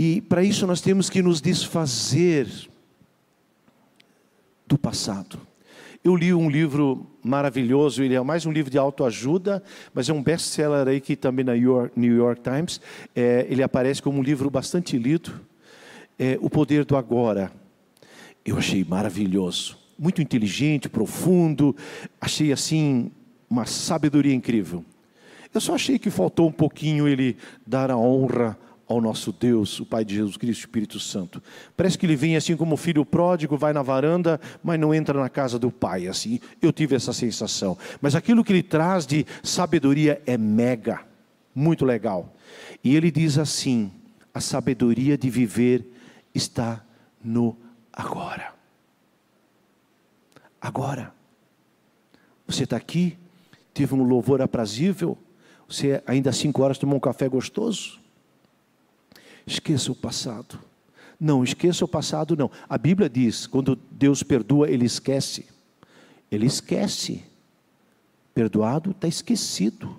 E 0.00 0.20
para 0.20 0.44
isso 0.44 0.64
nós 0.64 0.80
temos 0.80 1.10
que 1.10 1.20
nos 1.20 1.40
desfazer 1.40 2.46
do 4.64 4.78
passado. 4.78 5.40
Eu 6.04 6.14
li 6.14 6.32
um 6.32 6.48
livro 6.48 7.04
maravilhoso, 7.20 8.04
ele 8.04 8.14
é 8.14 8.20
mais 8.20 8.46
um 8.46 8.52
livro 8.52 8.70
de 8.70 8.78
autoajuda, 8.78 9.60
mas 9.92 10.08
é 10.08 10.12
um 10.12 10.22
best-seller 10.22 10.86
aí 10.86 11.00
que 11.00 11.16
também 11.16 11.44
na 11.44 11.52
New 11.52 12.16
York 12.16 12.40
Times, 12.42 12.80
é, 13.12 13.44
ele 13.50 13.60
aparece 13.60 14.00
como 14.00 14.20
um 14.20 14.22
livro 14.22 14.48
bastante 14.48 14.96
lido, 14.96 15.32
é, 16.16 16.38
O 16.40 16.48
Poder 16.48 16.84
do 16.84 16.96
Agora. 16.96 17.50
Eu 18.44 18.56
achei 18.56 18.84
maravilhoso, 18.84 19.76
muito 19.98 20.22
inteligente, 20.22 20.88
profundo, 20.88 21.74
achei 22.20 22.52
assim 22.52 23.10
uma 23.50 23.66
sabedoria 23.66 24.32
incrível. 24.32 24.84
Eu 25.52 25.60
só 25.60 25.74
achei 25.74 25.98
que 25.98 26.08
faltou 26.08 26.46
um 26.46 26.52
pouquinho 26.52 27.08
ele 27.08 27.36
dar 27.66 27.90
a 27.90 27.96
honra 27.96 28.56
ao 28.88 29.02
nosso 29.02 29.32
Deus, 29.32 29.78
o 29.78 29.84
Pai 29.84 30.02
de 30.02 30.14
Jesus 30.14 30.38
Cristo, 30.38 30.60
Espírito 30.60 30.98
Santo. 30.98 31.42
Parece 31.76 31.98
que 31.98 32.06
ele 32.06 32.16
vem 32.16 32.36
assim 32.36 32.56
como 32.56 32.76
filho 32.76 33.04
pródigo, 33.04 33.56
vai 33.56 33.74
na 33.74 33.82
varanda, 33.82 34.40
mas 34.64 34.80
não 34.80 34.94
entra 34.94 35.20
na 35.20 35.28
casa 35.28 35.58
do 35.58 35.70
pai. 35.70 36.08
Assim, 36.08 36.40
eu 36.62 36.72
tive 36.72 36.96
essa 36.96 37.12
sensação. 37.12 37.76
Mas 38.00 38.14
aquilo 38.14 38.42
que 38.42 38.50
ele 38.50 38.62
traz 38.62 39.06
de 39.06 39.26
sabedoria 39.42 40.22
é 40.24 40.38
mega, 40.38 41.02
muito 41.54 41.84
legal. 41.84 42.34
E 42.82 42.96
ele 42.96 43.10
diz 43.10 43.36
assim: 43.36 43.92
a 44.32 44.40
sabedoria 44.40 45.18
de 45.18 45.28
viver 45.28 45.86
está 46.34 46.82
no 47.22 47.56
agora. 47.92 48.54
Agora. 50.58 51.12
Você 52.46 52.64
está 52.64 52.78
aqui, 52.78 53.18
teve 53.74 53.94
um 53.94 54.02
louvor 54.02 54.40
aprazível, 54.40 55.18
você 55.68 56.02
ainda 56.06 56.30
às 56.30 56.36
cinco 56.38 56.62
horas 56.62 56.78
tomou 56.78 56.96
um 56.96 57.00
café 57.00 57.28
gostoso 57.28 58.00
Esqueça 59.48 59.90
o 59.90 59.94
passado. 59.94 60.58
Não, 61.18 61.42
esqueça 61.42 61.82
o 61.84 61.88
passado, 61.88 62.36
não. 62.36 62.50
A 62.68 62.76
Bíblia 62.76 63.08
diz: 63.08 63.46
quando 63.46 63.78
Deus 63.90 64.22
perdoa, 64.22 64.70
Ele 64.70 64.84
esquece. 64.84 65.46
Ele 66.30 66.46
esquece. 66.46 67.24
Perdoado 68.34 68.90
está 68.90 69.08
esquecido. 69.08 69.96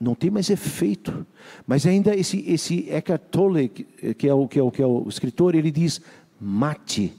Não 0.00 0.14
tem 0.14 0.30
mais 0.30 0.48
efeito. 0.48 1.26
Mas 1.66 1.84
ainda 1.86 2.14
esse, 2.14 2.38
esse 2.48 2.88
Eckhart 2.88 3.22
Tolle, 3.30 3.68
que 3.68 4.28
é, 4.28 4.32
o, 4.32 4.46
que, 4.46 4.58
é 4.58 4.62
o, 4.62 4.70
que 4.70 4.80
é 4.80 4.86
o 4.86 5.08
escritor, 5.08 5.56
ele 5.56 5.70
diz: 5.70 6.00
mate 6.40 7.12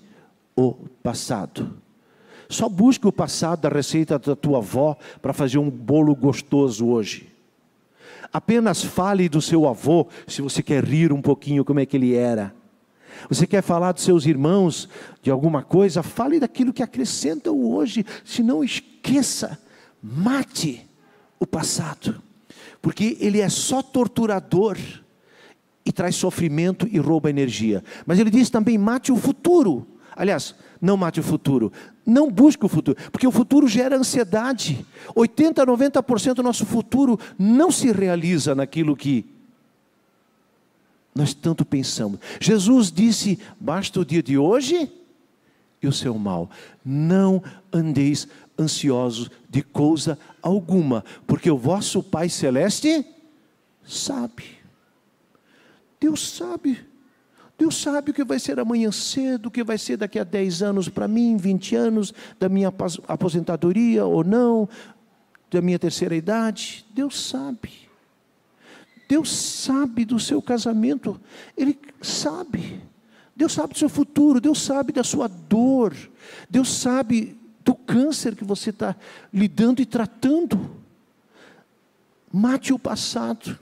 o 0.56 0.74
passado. 1.04 1.76
Só 2.48 2.70
busque 2.70 3.06
o 3.06 3.12
passado 3.12 3.62
da 3.62 3.70
receita 3.70 4.18
da 4.18 4.36
tua 4.36 4.60
avó 4.60 4.98
para 5.22 5.34
fazer 5.34 5.58
um 5.58 5.70
bolo 5.70 6.16
gostoso 6.16 6.88
hoje. 6.88 7.33
Apenas 8.34 8.84
fale 8.84 9.30
do 9.30 9.40
seu 9.40 9.68
avô, 9.68 10.08
se 10.28 10.42
você 10.42 10.64
quer 10.64 10.84
rir 10.84 11.14
um 11.14 11.22
pouquinho 11.22 11.64
como 11.64 11.80
é 11.80 11.86
que 11.86 11.96
ele 11.96 12.16
era. 12.16 12.54
Você 13.30 13.46
quer 13.46 13.62
falar 13.62 13.92
dos 13.92 14.04
seus 14.04 14.26
irmãos 14.26 14.90
de 15.22 15.30
alguma 15.30 15.62
coisa? 15.62 16.02
Fale 16.02 16.40
daquilo 16.40 16.74
que 16.74 16.82
acrescenta 16.82 17.52
o 17.52 17.76
hoje, 17.76 18.04
se 18.26 18.42
não 18.42 18.64
esqueça, 18.64 19.60
mate 20.02 20.84
o 21.40 21.46
passado, 21.46 22.22
porque 22.82 23.18
ele 23.20 23.40
é 23.40 23.50
só 23.50 23.84
torturador 23.84 24.78
e 25.86 25.92
traz 25.92 26.16
sofrimento 26.16 26.88
e 26.92 26.98
rouba 26.98 27.30
energia. 27.30 27.84
Mas 28.06 28.18
ele 28.18 28.32
diz 28.32 28.50
também: 28.50 28.78
mate 28.78 29.12
o 29.12 29.18
futuro. 29.18 29.86
Aliás, 30.16 30.56
não 30.84 30.98
mate 30.98 31.22
o 31.22 31.24
futuro. 31.24 31.72
Não 32.06 32.30
busque 32.30 32.66
o 32.66 32.68
futuro, 32.68 32.98
porque 33.10 33.26
o 33.26 33.32
futuro 33.32 33.70
gera 33.70 33.96
ansiedade. 33.96 34.86
80, 35.16 35.66
90% 35.66 36.34
do 36.34 36.44
nosso 36.44 36.66
futuro 36.66 37.18
não 37.40 37.72
se 37.72 37.90
realiza 37.90 38.54
naquilo 38.54 38.94
que 38.94 39.26
nós 41.16 41.34
tanto 41.34 41.64
pensamos. 41.64 42.20
Jesus 42.38 42.92
disse: 42.92 43.40
basta 43.58 43.98
o 44.02 44.04
dia 44.04 44.22
de 44.22 44.38
hoje 44.38 44.92
e 45.82 45.88
o 45.88 45.94
seu 45.94 46.18
mal. 46.20 46.50
Não 46.84 47.42
andeis 47.72 48.28
ansiosos 48.60 49.32
de 49.50 49.62
coisa 49.62 50.20
alguma, 50.42 51.06
porque 51.26 51.50
o 51.50 51.58
vosso 51.58 52.04
Pai 52.04 52.28
Celeste 52.28 53.06
sabe. 53.86 54.58
Deus 55.98 56.30
sabe. 56.30 56.93
Deus 57.58 57.82
sabe 57.82 58.12
o 58.12 58.14
que 58.14 58.24
vai 58.24 58.40
ser 58.40 58.60
amanhã 58.60 58.92
cedo, 58.92 59.48
o 59.48 59.52
que 59.52 59.64
vai 59.64 59.78
ser 59.78 59.98
daqui 59.98 60.20
a 60.20 60.24
10 60.24 60.64
anos 60.64 60.90
para 60.90 61.08
mim, 61.08 61.38
20 61.38 61.76
anos, 61.76 62.14
da 62.40 62.50
minha 62.50 62.74
aposentadoria 63.08 64.06
ou 64.06 64.24
não, 64.24 64.68
da 65.52 65.62
minha 65.62 65.78
terceira 65.78 66.16
idade. 66.16 66.86
Deus 66.94 67.28
sabe. 67.28 67.84
Deus 69.08 69.30
sabe 69.30 70.06
do 70.06 70.20
seu 70.20 70.42
casamento, 70.42 71.20
Ele 71.56 71.78
sabe. 72.02 72.82
Deus 73.36 73.54
sabe 73.54 73.74
do 73.74 73.80
seu 73.80 73.90
futuro, 73.90 74.40
Deus 74.42 74.62
sabe 74.62 74.92
da 74.92 75.04
sua 75.04 75.28
dor, 75.28 75.96
Deus 76.50 76.72
sabe 76.72 77.38
do 77.64 77.74
câncer 77.74 78.36
que 78.36 78.44
você 78.44 78.70
está 78.70 78.96
lidando 79.32 79.82
e 79.82 79.86
tratando. 79.86 80.72
Mate 82.32 82.74
o 82.74 82.80
passado. 82.80 83.58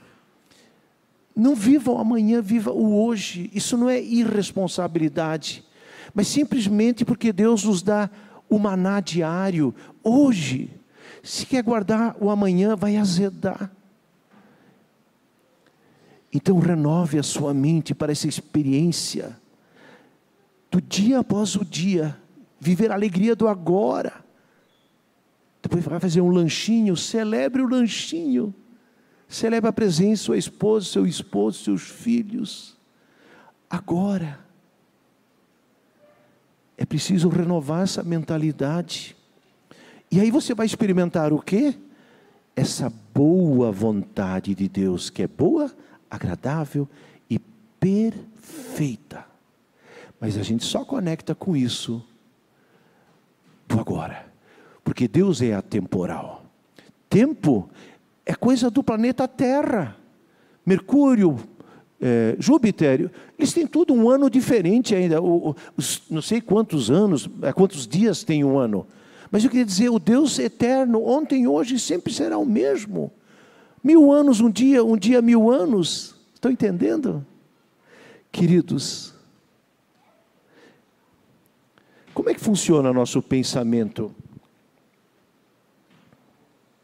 Não 1.34 1.54
viva 1.54 1.90
o 1.90 1.98
amanhã, 1.98 2.42
viva 2.42 2.70
o 2.70 3.04
hoje. 3.04 3.50
Isso 3.54 3.76
não 3.76 3.88
é 3.88 4.00
irresponsabilidade, 4.00 5.64
mas 6.14 6.28
simplesmente 6.28 7.04
porque 7.04 7.32
Deus 7.32 7.64
nos 7.64 7.82
dá 7.82 8.10
o 8.48 8.58
maná 8.58 9.00
diário, 9.00 9.74
hoje. 10.02 10.70
Se 11.22 11.46
quer 11.46 11.62
guardar 11.62 12.16
o 12.20 12.28
amanhã, 12.28 12.76
vai 12.76 12.96
azedar. 12.96 13.70
Então 16.32 16.58
renove 16.58 17.18
a 17.18 17.22
sua 17.22 17.52
mente 17.52 17.94
para 17.94 18.12
essa 18.12 18.26
experiência 18.26 19.36
do 20.70 20.80
dia 20.80 21.18
após 21.18 21.54
o 21.54 21.64
dia, 21.64 22.16
viver 22.58 22.90
a 22.90 22.94
alegria 22.94 23.36
do 23.36 23.46
agora. 23.46 24.24
Depois 25.62 25.84
vai 25.84 26.00
fazer 26.00 26.22
um 26.22 26.30
lanchinho, 26.30 26.96
celebre 26.96 27.60
o 27.60 27.68
lanchinho. 27.68 28.54
Celebre 29.32 29.70
a 29.70 29.72
presença, 29.72 30.24
sua 30.24 30.36
esposa, 30.36 30.84
seu 30.84 31.06
esposo, 31.06 31.64
seus 31.64 31.82
filhos. 31.84 32.76
Agora. 33.68 34.38
É 36.76 36.84
preciso 36.84 37.30
renovar 37.30 37.82
essa 37.82 38.02
mentalidade. 38.02 39.16
E 40.10 40.20
aí 40.20 40.30
você 40.30 40.54
vai 40.54 40.66
experimentar 40.66 41.32
o 41.32 41.40
quê? 41.40 41.74
Essa 42.54 42.92
boa 43.14 43.72
vontade 43.72 44.54
de 44.54 44.68
Deus, 44.68 45.08
que 45.08 45.22
é 45.22 45.26
boa, 45.26 45.72
agradável 46.10 46.86
e 47.30 47.38
perfeita. 47.80 49.24
Mas 50.20 50.36
a 50.36 50.42
gente 50.42 50.64
só 50.64 50.84
conecta 50.84 51.34
com 51.34 51.56
isso 51.56 52.04
do 53.66 53.80
agora. 53.80 54.26
Porque 54.84 55.08
Deus 55.08 55.40
é 55.40 55.54
atemporal. 55.54 56.44
Tempo 57.08 57.70
é 58.24 58.34
coisa 58.34 58.70
do 58.70 58.82
planeta 58.82 59.26
Terra. 59.26 59.96
Mercúrio, 60.64 61.36
é, 62.00 62.36
Júpiter, 62.38 63.10
eles 63.38 63.52
têm 63.52 63.66
tudo 63.66 63.92
um 63.94 64.08
ano 64.08 64.30
diferente 64.30 64.94
ainda. 64.94 65.20
O, 65.20 65.54
os, 65.76 66.02
não 66.10 66.22
sei 66.22 66.40
quantos 66.40 66.90
anos, 66.90 67.28
é, 67.42 67.52
quantos 67.52 67.86
dias 67.86 68.22
tem 68.24 68.44
um 68.44 68.58
ano. 68.58 68.86
Mas 69.30 69.44
eu 69.44 69.50
queria 69.50 69.64
dizer, 69.64 69.88
o 69.88 69.98
Deus 69.98 70.38
eterno, 70.38 71.04
ontem, 71.04 71.46
hoje, 71.46 71.78
sempre 71.78 72.12
será 72.12 72.36
o 72.36 72.44
mesmo. 72.44 73.10
Mil 73.82 74.12
anos 74.12 74.40
um 74.40 74.50
dia, 74.50 74.84
um 74.84 74.96
dia 74.96 75.22
mil 75.22 75.50
anos. 75.50 76.14
Estão 76.34 76.50
entendendo? 76.50 77.24
Queridos, 78.30 79.14
como 82.14 82.30
é 82.30 82.34
que 82.34 82.40
funciona 82.40 82.92
nosso 82.92 83.22
pensamento? 83.22 84.14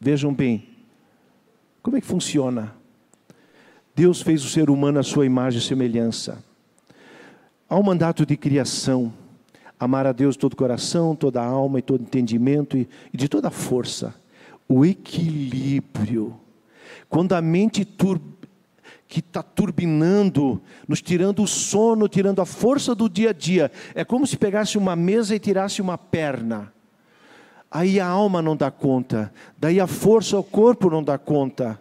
Vejam 0.00 0.32
bem, 0.32 0.67
como 1.88 1.96
é 1.96 2.02
que 2.02 2.06
funciona? 2.06 2.74
Deus 3.96 4.20
fez 4.20 4.44
o 4.44 4.48
ser 4.50 4.68
humano 4.68 4.98
à 4.98 5.02
sua 5.02 5.24
imagem 5.24 5.58
e 5.58 5.62
semelhança. 5.62 6.44
Há 7.66 7.78
um 7.78 7.82
mandato 7.82 8.26
de 8.26 8.36
criação, 8.36 9.10
amar 9.80 10.06
a 10.06 10.12
Deus 10.12 10.34
de 10.34 10.40
todo 10.40 10.54
coração, 10.54 11.16
toda 11.16 11.42
alma 11.42 11.78
e 11.78 11.82
todo 11.82 12.02
entendimento 12.02 12.76
e, 12.76 12.86
e 13.10 13.16
de 13.16 13.26
toda 13.26 13.48
força. 13.48 14.14
O 14.68 14.84
equilíbrio. 14.84 16.38
Quando 17.08 17.32
a 17.32 17.40
mente 17.40 17.86
tur 17.86 18.20
que 19.08 19.20
está 19.20 19.42
turbinando, 19.42 20.60
nos 20.86 21.00
tirando 21.00 21.42
o 21.42 21.46
sono, 21.46 22.06
tirando 22.06 22.42
a 22.42 22.44
força 22.44 22.94
do 22.94 23.08
dia 23.08 23.30
a 23.30 23.32
dia, 23.32 23.72
é 23.94 24.04
como 24.04 24.26
se 24.26 24.36
pegasse 24.36 24.76
uma 24.76 24.94
mesa 24.94 25.34
e 25.34 25.38
tirasse 25.38 25.80
uma 25.80 25.96
perna. 25.96 26.70
Aí 27.70 28.00
a 28.00 28.06
alma 28.06 28.40
não 28.40 28.56
dá 28.56 28.70
conta, 28.70 29.32
daí 29.58 29.78
a 29.78 29.86
força, 29.86 30.38
o 30.38 30.42
corpo 30.42 30.88
não 30.88 31.02
dá 31.02 31.18
conta. 31.18 31.78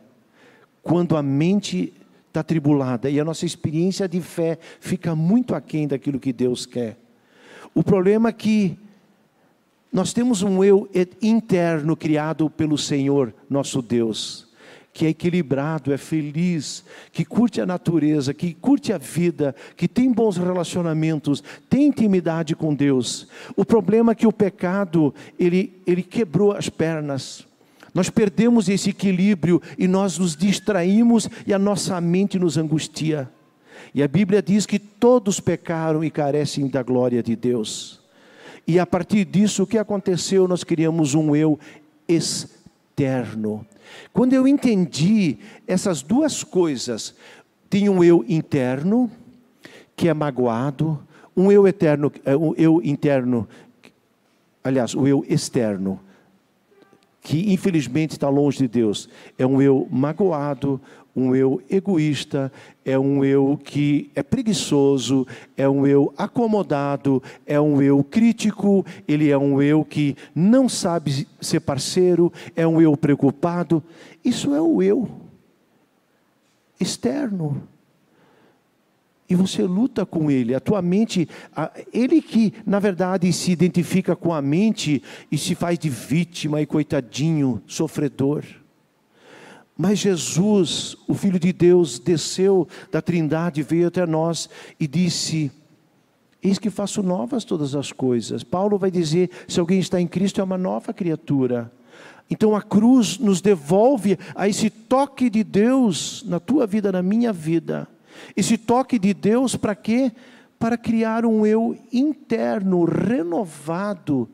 Quando 0.83 1.15
a 1.15 1.23
mente 1.23 1.93
está 2.27 2.43
tribulada 2.43 3.09
e 3.09 3.19
a 3.19 3.25
nossa 3.25 3.45
experiência 3.45 4.07
de 4.07 4.21
fé 4.21 4.59
fica 4.79 5.15
muito 5.15 5.55
aquém 5.55 5.87
daquilo 5.87 6.19
que 6.19 6.31
Deus 6.31 6.65
quer. 6.65 6.97
O 7.73 7.83
problema 7.83 8.29
é 8.29 8.33
que 8.33 8.77
nós 9.91 10.13
temos 10.13 10.41
um 10.43 10.63
eu 10.63 10.89
interno 11.21 11.95
criado 11.95 12.49
pelo 12.49 12.77
Senhor, 12.77 13.33
nosso 13.49 13.81
Deus, 13.81 14.46
que 14.97 15.05
é 15.05 15.09
equilibrado, 15.09 15.93
é 15.93 15.97
feliz, 15.97 16.83
que 17.11 17.23
curte 17.23 17.61
a 17.61 17.67
natureza, 17.67 18.33
que 18.33 18.55
curte 18.55 18.91
a 18.91 18.97
vida, 18.97 19.55
que 19.75 19.87
tem 19.87 20.11
bons 20.11 20.37
relacionamentos, 20.37 21.43
tem 21.69 21.85
intimidade 21.85 22.55
com 22.55 22.73
Deus. 22.73 23.27
O 23.55 23.63
problema 23.63 24.13
é 24.13 24.15
que 24.15 24.25
o 24.25 24.33
pecado, 24.33 25.13
ele, 25.37 25.79
ele 25.85 26.01
quebrou 26.01 26.51
as 26.51 26.67
pernas. 26.67 27.45
Nós 27.93 28.09
perdemos 28.09 28.67
esse 28.69 28.89
equilíbrio 28.89 29.61
e 29.77 29.87
nós 29.87 30.17
nos 30.17 30.35
distraímos 30.35 31.29
e 31.45 31.53
a 31.53 31.59
nossa 31.59 32.01
mente 32.01 32.39
nos 32.39 32.57
angustia. 32.57 33.29
E 33.93 34.01
a 34.01 34.07
Bíblia 34.07 34.41
diz 34.41 34.65
que 34.65 34.79
todos 34.79 35.39
pecaram 35.39 36.03
e 36.03 36.09
carecem 36.09 36.67
da 36.67 36.81
glória 36.81 37.21
de 37.21 37.35
Deus. 37.35 37.99
E 38.65 38.79
a 38.79 38.85
partir 38.87 39.25
disso, 39.25 39.61
o 39.61 39.67
que 39.67 39.77
aconteceu? 39.77 40.47
Nós 40.47 40.63
criamos 40.63 41.13
um 41.13 41.35
eu 41.35 41.59
externo. 42.07 43.63
Quando 44.13 44.33
eu 44.33 44.47
entendi 44.47 45.37
essas 45.65 46.01
duas 46.01 46.43
coisas, 46.43 47.15
tem 47.69 47.89
um 47.89 48.03
eu 48.03 48.25
interno, 48.27 49.09
que 49.95 50.07
é 50.07 50.13
magoado, 50.13 50.99
um 51.35 51.51
eu 51.51 51.67
eterno, 51.67 52.11
é, 52.25 52.35
um 52.35 52.53
eu 52.55 52.81
interno, 52.83 53.47
aliás, 54.63 54.95
o 54.95 55.07
eu 55.07 55.25
externo, 55.27 55.99
que 57.21 57.51
infelizmente 57.53 58.11
está 58.11 58.29
longe 58.29 58.57
de 58.57 58.67
Deus, 58.67 59.09
é 59.37 59.45
um 59.45 59.61
eu 59.61 59.87
magoado, 59.91 60.79
um 61.17 61.35
eu 61.35 61.59
egoísta, 61.67 62.51
é 62.85 62.97
um 62.97 63.25
eu 63.25 63.59
que 63.61 64.11
é 64.13 64.21
preguiçoso, 64.21 65.25
é 65.57 65.67
um 65.67 65.87
eu 65.87 66.13
acomodado, 66.15 67.23
é 67.43 67.59
um 67.59 67.81
eu 67.81 68.03
crítico, 68.03 68.85
ele 69.07 69.31
é 69.31 69.37
um 69.37 69.59
eu 69.59 69.83
que 69.83 70.15
não 70.35 70.69
sabe 70.69 71.27
ser 71.41 71.61
parceiro, 71.61 72.31
é 72.55 72.67
um 72.67 72.79
eu 72.79 72.95
preocupado. 72.95 73.83
Isso 74.23 74.53
é 74.53 74.61
o 74.61 74.79
eu 74.83 75.09
externo. 76.79 77.63
E 79.27 79.33
você 79.33 79.63
luta 79.63 80.05
com 80.05 80.29
ele, 80.29 80.53
a 80.53 80.59
tua 80.59 80.81
mente, 80.81 81.27
ele 81.91 82.21
que 82.21 82.53
na 82.63 82.79
verdade 82.79 83.33
se 83.33 83.51
identifica 83.51 84.15
com 84.15 84.31
a 84.33 84.41
mente 84.41 85.01
e 85.31 85.37
se 85.37 85.55
faz 85.55 85.79
de 85.79 85.89
vítima 85.89 86.61
e 86.61 86.65
coitadinho, 86.67 87.61
sofredor. 87.65 88.45
Mas 89.77 89.99
Jesus, 89.99 90.97
o 91.07 91.13
Filho 91.13 91.39
de 91.39 91.53
Deus, 91.53 91.99
desceu 91.99 92.67
da 92.91 92.99
Trindade, 92.99 93.61
veio 93.61 93.89
até 93.89 94.07
nós 94.07 94.49
e 94.79 94.87
disse: 94.87 95.51
Eis 96.41 96.57
que 96.57 96.71
faço 96.71 97.03
novas 97.03 97.43
todas 97.43 97.75
as 97.75 97.91
coisas. 97.91 98.43
Paulo 98.43 98.79
vai 98.79 98.89
dizer: 98.89 99.29
se 99.47 99.59
alguém 99.59 99.79
está 99.79 100.01
em 100.01 100.07
Cristo, 100.07 100.41
é 100.41 100.43
uma 100.43 100.57
nova 100.57 100.91
criatura. 100.91 101.71
Então 102.29 102.55
a 102.55 102.61
cruz 102.61 103.19
nos 103.19 103.39
devolve 103.39 104.17
a 104.35 104.49
esse 104.49 104.69
toque 104.69 105.29
de 105.29 105.43
Deus 105.43 106.23
na 106.27 106.39
tua 106.39 106.65
vida, 106.65 106.91
na 106.91 107.03
minha 107.03 107.31
vida. 107.31 107.87
Esse 108.35 108.57
toque 108.57 108.97
de 108.97 109.13
Deus 109.13 109.55
para 109.55 109.75
quê? 109.75 110.11
Para 110.57 110.75
criar 110.75 111.23
um 111.23 111.45
eu 111.45 111.77
interno, 111.93 112.83
renovado, 112.83 114.27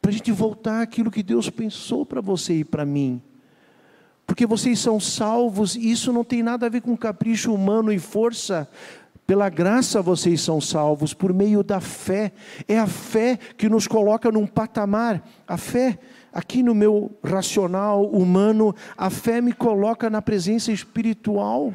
para 0.00 0.12
a 0.12 0.14
gente 0.14 0.30
voltar 0.30 0.80
àquilo 0.80 1.10
que 1.10 1.24
Deus 1.24 1.50
pensou 1.50 2.06
para 2.06 2.20
você 2.20 2.60
e 2.60 2.64
para 2.64 2.84
mim 2.84 3.20
porque 4.26 4.44
vocês 4.44 4.80
são 4.80 4.98
salvos, 4.98 5.76
e 5.76 5.90
isso 5.90 6.12
não 6.12 6.24
tem 6.24 6.42
nada 6.42 6.66
a 6.66 6.68
ver 6.68 6.80
com 6.80 6.96
capricho 6.96 7.54
humano 7.54 7.92
e 7.92 7.98
força. 7.98 8.68
Pela 9.26 9.48
graça 9.48 10.02
vocês 10.02 10.40
são 10.40 10.60
salvos 10.60 11.12
por 11.12 11.32
meio 11.32 11.62
da 11.62 11.80
fé. 11.80 12.32
É 12.68 12.78
a 12.78 12.86
fé 12.86 13.38
que 13.56 13.68
nos 13.68 13.86
coloca 13.86 14.30
num 14.30 14.46
patamar. 14.46 15.22
A 15.46 15.56
fé, 15.56 15.98
aqui 16.32 16.62
no 16.62 16.74
meu 16.74 17.10
racional 17.24 18.04
humano, 18.06 18.74
a 18.96 19.10
fé 19.10 19.40
me 19.40 19.52
coloca 19.52 20.08
na 20.08 20.22
presença 20.22 20.70
espiritual. 20.70 21.74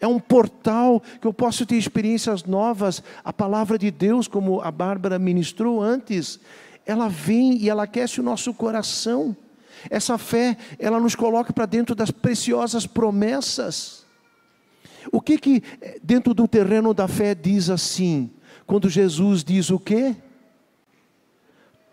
É 0.00 0.06
um 0.06 0.20
portal 0.20 1.02
que 1.20 1.26
eu 1.26 1.32
posso 1.32 1.66
ter 1.66 1.76
experiências 1.76 2.44
novas. 2.44 3.02
A 3.24 3.32
palavra 3.32 3.76
de 3.76 3.90
Deus, 3.90 4.28
como 4.28 4.60
a 4.60 4.70
Bárbara 4.70 5.18
ministrou 5.18 5.82
antes, 5.82 6.38
ela 6.86 7.08
vem 7.08 7.56
e 7.56 7.68
ela 7.68 7.84
aquece 7.84 8.20
o 8.20 8.22
nosso 8.22 8.54
coração. 8.54 9.36
Essa 9.90 10.18
fé, 10.18 10.56
ela 10.78 11.00
nos 11.00 11.14
coloca 11.14 11.52
para 11.52 11.66
dentro 11.66 11.94
das 11.94 12.10
preciosas 12.10 12.86
promessas. 12.86 14.06
O 15.12 15.20
que 15.20 15.38
que 15.38 15.62
eh, 15.80 15.98
dentro 16.02 16.34
do 16.34 16.46
terreno 16.46 16.92
da 16.92 17.08
fé 17.08 17.34
diz 17.34 17.70
assim? 17.70 18.30
Quando 18.66 18.88
Jesus 18.88 19.42
diz 19.42 19.70
o 19.70 19.78
quê? 19.78 20.14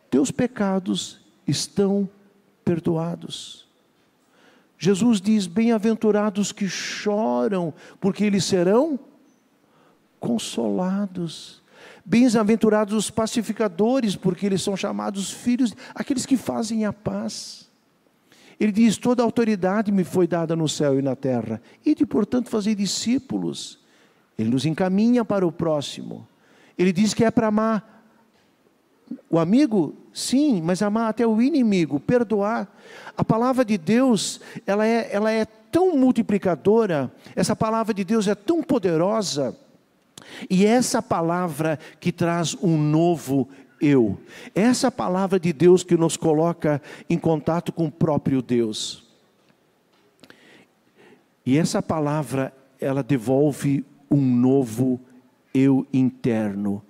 Teus 0.09 0.31
pecados 0.31 1.19
estão 1.47 2.09
perdoados. 2.63 3.65
Jesus 4.77 5.21
diz: 5.21 5.47
Bem-aventurados 5.47 6.51
que 6.51 6.67
choram, 6.67 7.73
porque 7.99 8.23
eles 8.23 8.43
serão 8.43 8.99
consolados. 10.19 11.63
Bem-aventurados 12.03 12.93
os 12.93 13.09
pacificadores, 13.09 14.15
porque 14.15 14.45
eles 14.45 14.61
são 14.61 14.75
chamados 14.75 15.31
filhos, 15.31 15.73
aqueles 15.93 16.25
que 16.25 16.37
fazem 16.37 16.85
a 16.85 16.93
paz. 16.93 17.64
Ele 18.59 18.71
diz: 18.71 18.97
Toda 18.97 19.23
autoridade 19.23 19.91
me 19.91 20.03
foi 20.03 20.27
dada 20.27 20.55
no 20.55 20.67
céu 20.67 20.97
e 20.97 21.01
na 21.01 21.15
terra, 21.15 21.61
e 21.85 21.93
de, 21.93 22.05
portanto, 22.05 22.49
fazer 22.49 22.75
discípulos. 22.75 23.79
Ele 24.37 24.49
nos 24.49 24.65
encaminha 24.65 25.23
para 25.23 25.47
o 25.47 25.51
próximo. 25.51 26.27
Ele 26.77 26.91
diz 26.91 27.13
que 27.13 27.23
é 27.23 27.31
para 27.31 27.47
amar 27.47 27.95
o 29.29 29.39
amigo, 29.39 29.95
sim, 30.13 30.61
mas 30.61 30.81
amar 30.81 31.09
até 31.09 31.25
o 31.25 31.41
inimigo, 31.41 31.99
perdoar. 31.99 32.67
A 33.15 33.23
palavra 33.23 33.63
de 33.63 33.77
Deus, 33.77 34.41
ela 34.65 34.85
é, 34.85 35.09
ela 35.11 35.31
é 35.31 35.45
tão 35.45 35.95
multiplicadora, 35.97 37.11
essa 37.35 37.55
palavra 37.55 37.93
de 37.93 38.03
Deus 38.03 38.27
é 38.27 38.35
tão 38.35 38.63
poderosa, 38.63 39.55
e 40.49 40.65
essa 40.65 41.01
palavra 41.01 41.79
que 41.99 42.11
traz 42.11 42.55
um 42.61 42.77
novo 42.77 43.47
eu. 43.85 44.17
Essa 44.53 44.91
palavra 44.91 45.39
de 45.39 45.53
Deus 45.53 45.83
que 45.83 45.95
nos 45.95 46.17
coloca 46.17 46.81
em 47.09 47.17
contato 47.17 47.71
com 47.71 47.85
o 47.85 47.91
próprio 47.91 48.41
Deus. 48.41 49.05
E 51.45 51.57
essa 51.57 51.81
palavra, 51.81 52.53
ela 52.79 53.03
devolve 53.03 53.85
um 54.09 54.21
novo 54.21 54.99
eu 55.53 55.85
interno. 55.93 56.81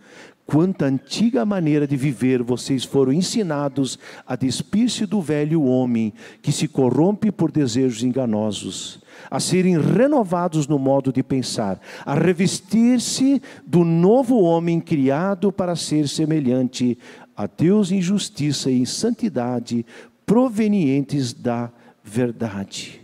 Quanta 0.45 0.85
antiga 0.85 1.43
maneira 1.43 1.87
de 1.87 1.97
viver 1.97 2.43
vocês 2.43 2.83
foram 2.83 3.11
ensinados 3.11 3.97
a 4.27 4.35
despir-se 4.35 5.05
do 5.05 5.21
velho 5.21 5.63
homem 5.63 6.13
que 6.41 6.51
se 6.51 6.67
corrompe 6.67 7.31
por 7.31 7.51
desejos 7.51 8.03
enganosos 8.03 9.03
a 9.29 9.39
serem 9.39 9.79
renovados 9.79 10.67
no 10.67 10.77
modo 10.77 11.11
de 11.11 11.23
pensar, 11.23 11.79
a 12.05 12.13
revestir-se 12.13 13.41
do 13.65 13.83
novo 13.83 14.39
homem 14.41 14.79
criado 14.79 15.51
para 15.51 15.75
ser 15.75 16.07
semelhante 16.07 16.97
a 17.35 17.47
Deus 17.47 17.91
em 17.91 18.01
justiça 18.01 18.71
e 18.71 18.79
em 18.79 18.85
santidade, 18.85 19.85
provenientes 20.25 21.33
da 21.33 21.71
verdade. 22.03 23.01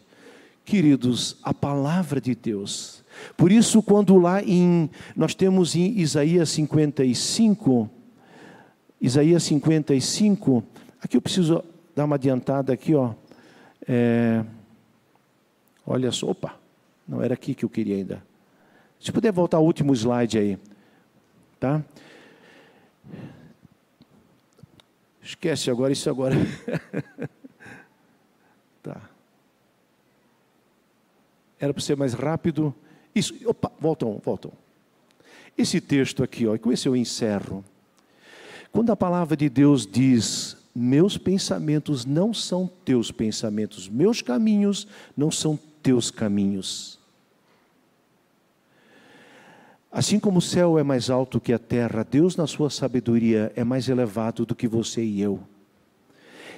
Queridos, 0.64 1.38
a 1.44 1.54
palavra 1.54 2.22
de 2.22 2.34
Deus. 2.34 3.01
Por 3.36 3.52
isso, 3.52 3.82
quando 3.82 4.18
lá 4.18 4.42
em 4.42 4.90
nós 5.16 5.36
temos 5.36 5.76
em 5.76 6.00
Isaías 6.00 6.50
55, 6.50 7.90
Isaías 9.00 9.44
55, 9.44 10.64
aqui 11.02 11.18
eu 11.18 11.22
preciso 11.22 11.64
dar 11.96 12.06
uma 12.06 12.16
adiantada 12.16 12.74
aqui, 12.74 12.96
ó. 12.96 13.14
É, 13.88 14.44
Olha 15.86 16.12
só, 16.12 16.30
opa, 16.30 16.56
não 17.08 17.22
era 17.22 17.34
aqui 17.34 17.54
que 17.54 17.66
eu 17.66 17.70
queria 17.70 17.96
ainda. 17.96 18.24
Se 19.00 19.12
puder 19.12 19.32
voltar 19.32 19.58
ao 19.58 19.66
último 19.66 19.94
slide 19.94 20.38
aí, 20.38 20.60
tá? 21.60 21.84
Esquece 25.22 25.72
agora 25.72 25.92
isso 25.92 26.10
agora. 26.10 26.36
tá. 28.82 29.02
Era 31.60 31.74
para 31.74 31.84
ser 31.84 31.98
mais 31.98 32.14
rápido. 32.14 32.74
Isso, 33.14 33.36
opa, 33.46 33.72
voltam, 33.80 34.20
voltam. 34.24 34.52
Esse 35.58 35.82
texto 35.82 36.24
aqui, 36.24 36.48
ó, 36.48 36.58
com 36.58 36.72
esse 36.72 36.88
eu 36.88 36.96
encerro. 36.96 37.64
Quando 38.72 38.92
a 38.92 38.96
palavra 38.96 39.36
de 39.36 39.50
Deus 39.50 39.86
diz: 39.86 40.58
Meus 40.74 41.18
pensamentos 41.18 42.06
não 42.06 42.34
são 42.34 42.70
teus 42.86 43.12
pensamentos, 43.12 43.90
meus 43.90 44.22
caminhos 44.22 44.88
não 45.16 45.30
são 45.30 45.60
teus 45.84 46.10
caminhos. 46.10 47.00
Assim 49.92 50.18
como 50.18 50.40
o 50.40 50.42
céu 50.42 50.80
é 50.80 50.84
mais 50.84 51.10
alto 51.10 51.42
que 51.42 51.52
a 51.52 51.60
terra, 51.60 52.08
Deus, 52.10 52.38
na 52.38 52.48
sua 52.48 52.70
sabedoria, 52.70 53.52
é 53.58 53.64
mais 53.64 53.90
elevado 53.90 54.46
do 54.46 54.56
que 54.56 54.66
você 54.66 55.04
e 55.04 55.22
eu. 55.22 55.42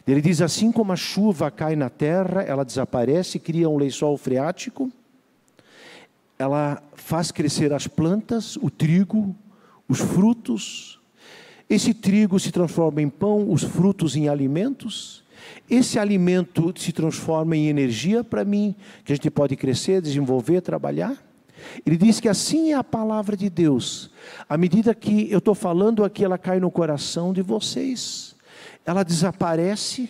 Ele 0.07 0.21
diz: 0.21 0.39
assim 0.39 0.71
como 0.71 0.91
a 0.91 0.95
chuva 0.95 1.49
cai 1.49 1.75
na 1.75 1.89
terra, 1.89 2.43
ela 2.43 2.63
desaparece, 2.63 3.39
cria 3.39 3.67
um 3.67 3.77
lençol 3.77 4.15
freático, 4.17 4.91
ela 6.43 6.83
faz 6.93 7.31
crescer 7.31 7.71
as 7.73 7.87
plantas, 7.87 8.57
o 8.57 8.69
trigo, 8.69 9.35
os 9.87 9.99
frutos. 9.99 10.99
Esse 11.69 11.93
trigo 11.93 12.39
se 12.39 12.51
transforma 12.51 13.01
em 13.01 13.09
pão, 13.09 13.49
os 13.51 13.63
frutos 13.63 14.15
em 14.15 14.27
alimentos. 14.27 15.23
esse 15.69 15.97
alimento 15.99 16.73
se 16.77 16.91
transforma 16.91 17.55
em 17.55 17.67
energia 17.67 18.23
para 18.23 18.45
mim, 18.45 18.75
que 19.03 19.11
a 19.11 19.15
gente 19.15 19.29
pode 19.29 19.55
crescer, 19.55 20.01
desenvolver, 20.01 20.61
trabalhar. 20.61 21.17
Ele 21.85 21.97
diz 21.97 22.19
que 22.19 22.29
assim 22.29 22.71
é 22.71 22.75
a 22.75 22.83
palavra 22.83 23.35
de 23.35 23.49
Deus. 23.49 24.11
À 24.47 24.57
medida 24.57 24.93
que 24.93 25.31
eu 25.31 25.39
estou 25.39 25.55
falando 25.55 26.03
aqui, 26.03 26.23
ela 26.23 26.37
cai 26.37 26.59
no 26.59 26.69
coração 26.69 27.33
de 27.33 27.41
vocês. 27.41 28.35
Ela 28.85 29.03
desaparece. 29.03 30.09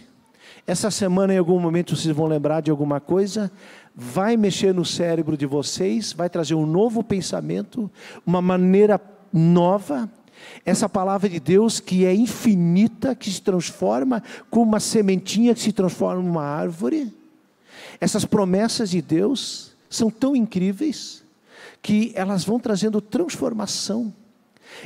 Essa 0.66 0.90
semana, 0.90 1.34
em 1.34 1.38
algum 1.38 1.60
momento, 1.60 1.96
vocês 1.96 2.16
vão 2.16 2.26
lembrar 2.26 2.62
de 2.62 2.72
alguma 2.72 3.00
coisa. 3.00 3.52
Vai 3.96 4.36
mexer 4.36 4.74
no 4.74 4.84
cérebro 4.84 5.38
de 5.38 5.46
vocês, 5.46 6.14
vai 6.14 6.30
trazer 6.30 6.56
um 6.56 6.66
novo 6.66 7.04
pensamento, 7.04 7.90
uma 8.26 8.42
maneira 8.42 9.00
nova 9.32 10.10
essa 10.66 10.88
palavra 10.88 11.30
de 11.30 11.40
Deus 11.40 11.80
que 11.80 12.06
é 12.06 12.14
infinita, 12.14 13.16
que 13.16 13.32
se 13.32 13.42
transforma 13.42 14.24
como 14.50 14.66
uma 14.66 14.80
sementinha 14.80 15.54
que 15.54 15.62
se 15.62 15.72
transforma 15.72 16.22
numa 16.22 16.44
árvore. 16.44 17.14
Essas 18.00 18.26
promessas 18.26 18.90
de 18.90 19.02
Deus 19.02 19.74
são 19.90 20.10
tão 20.10 20.36
incríveis 20.36 21.24
que 21.82 22.12
elas 22.16 22.44
vão 22.44 22.60
trazendo 22.60 23.02
transformação 23.02 24.14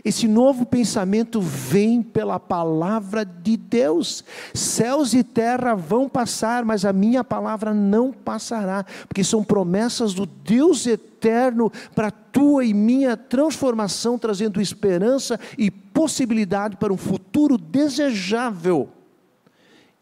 esse 0.03 0.27
novo 0.27 0.65
pensamento 0.65 1.41
vem 1.41 2.01
pela 2.01 2.39
palavra 2.39 3.25
de 3.25 3.57
Deus. 3.57 4.23
Céus 4.53 5.13
e 5.13 5.23
terra 5.23 5.75
vão 5.75 6.07
passar, 6.07 6.63
mas 6.63 6.85
a 6.85 6.93
minha 6.93 7.23
palavra 7.23 7.73
não 7.73 8.11
passará, 8.11 8.85
porque 9.07 9.23
são 9.23 9.43
promessas 9.43 10.13
do 10.13 10.25
Deus 10.25 10.85
eterno 10.85 11.71
para 11.95 12.11
tua 12.11 12.63
e 12.63 12.73
minha 12.73 13.17
transformação, 13.17 14.17
trazendo 14.17 14.61
esperança 14.61 15.39
e 15.57 15.71
possibilidade 15.71 16.77
para 16.77 16.93
um 16.93 16.97
futuro 16.97 17.57
desejável. 17.57 18.89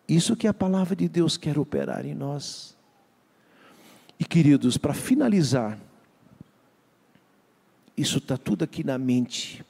Isso 0.07 0.35
que 0.35 0.47
a 0.47 0.53
palavra 0.53 0.95
de 0.95 1.09
Deus 1.09 1.37
quer 1.37 1.57
operar 1.57 2.05
em 2.05 2.13
nós. 2.13 2.75
E 4.19 4.23
queridos, 4.23 4.77
para 4.77 4.93
finalizar, 4.93 5.77
isso 7.97 8.17
está 8.17 8.37
tudo 8.37 8.63
aqui 8.63 8.83
na 8.83 8.97
mente. 8.97 9.63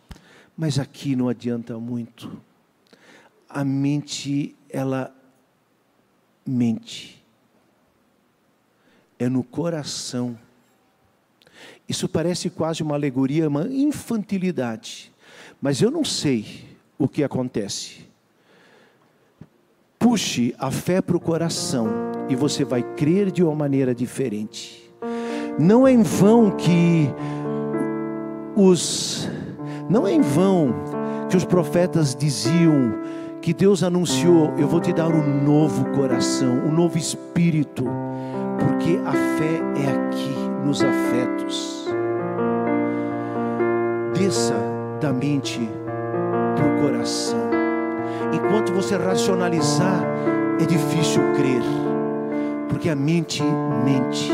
Mas 0.57 0.79
aqui 0.79 1.15
não 1.15 1.27
adianta 1.27 1.77
muito. 1.77 2.41
A 3.49 3.63
mente, 3.63 4.55
ela 4.69 5.13
mente. 6.45 7.23
É 9.19 9.27
no 9.27 9.43
coração. 9.43 10.37
Isso 11.87 12.07
parece 12.07 12.49
quase 12.49 12.83
uma 12.83 12.95
alegoria, 12.95 13.47
uma 13.47 13.67
infantilidade. 13.67 15.11
Mas 15.61 15.81
eu 15.81 15.91
não 15.91 16.03
sei 16.03 16.65
o 16.97 17.07
que 17.07 17.23
acontece. 17.23 18.05
Puxe 19.99 20.55
a 20.57 20.71
fé 20.71 21.01
para 21.01 21.17
o 21.17 21.19
coração 21.19 21.87
e 22.29 22.35
você 22.35 22.63
vai 22.63 22.83
crer 22.95 23.31
de 23.31 23.43
uma 23.43 23.55
maneira 23.55 23.93
diferente. 23.93 24.91
Não 25.59 25.87
é 25.87 25.91
em 25.91 26.03
vão 26.03 26.51
que 26.51 27.07
os 28.55 29.27
não 29.89 30.07
é 30.07 30.13
em 30.13 30.21
vão 30.21 30.73
que 31.29 31.37
os 31.37 31.45
profetas 31.45 32.15
diziam 32.15 32.93
que 33.41 33.53
Deus 33.53 33.83
anunciou: 33.83 34.53
Eu 34.57 34.67
vou 34.67 34.79
te 34.79 34.91
dar 34.91 35.09
um 35.09 35.43
novo 35.43 35.85
coração, 35.91 36.53
um 36.65 36.71
novo 36.71 36.97
espírito, 36.97 37.85
porque 38.59 38.99
a 39.05 39.11
fé 39.11 39.61
é 39.83 39.91
aqui, 39.91 40.35
nos 40.65 40.81
afetos. 40.81 41.87
Desça 44.17 44.55
da 44.99 45.13
mente 45.13 45.69
para 46.55 46.65
o 46.65 46.81
coração. 46.81 47.49
Enquanto 48.33 48.73
você 48.73 48.95
racionalizar, 48.97 50.03
é 50.59 50.65
difícil 50.65 51.21
crer, 51.35 51.61
porque 52.69 52.89
a 52.89 52.95
mente 52.95 53.43
mente, 53.83 54.31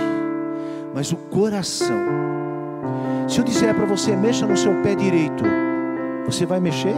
mas 0.94 1.12
o 1.12 1.18
coração 1.18 2.41
se 3.32 3.40
eu 3.40 3.46
disser 3.46 3.74
para 3.74 3.86
você, 3.86 4.14
mexa 4.14 4.46
no 4.46 4.58
seu 4.58 4.74
pé 4.82 4.94
direito, 4.94 5.46
você 6.26 6.46
vai 6.46 6.60
mexer? 6.60 6.94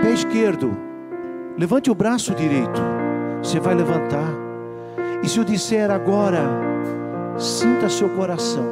Pé 0.00 0.12
esquerdo, 0.12 0.70
levante 1.58 1.90
o 1.90 1.94
braço 1.96 2.32
direito, 2.32 2.80
você 3.42 3.58
vai 3.58 3.74
levantar. 3.74 4.30
E 5.20 5.28
se 5.28 5.36
eu 5.36 5.42
disser 5.42 5.90
agora, 5.90 6.42
sinta 7.36 7.88
seu 7.88 8.08
coração, 8.10 8.64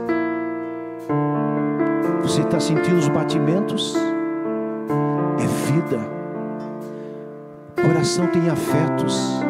você 2.22 2.42
está 2.42 2.60
sentindo 2.60 2.98
os 2.98 3.08
batimentos? 3.08 3.96
É 5.40 5.72
vida. 5.72 5.98
O 7.76 7.82
coração 7.82 8.28
tem 8.28 8.48
afetos. 8.48 9.42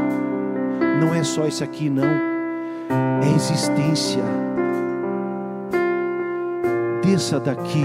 Não 0.99 1.15
é 1.15 1.23
só 1.23 1.47
isso 1.47 1.63
aqui, 1.63 1.91
não. 1.91 2.09
É 3.23 3.31
existência 3.37 4.23
desça 7.03 7.39
daqui 7.41 7.85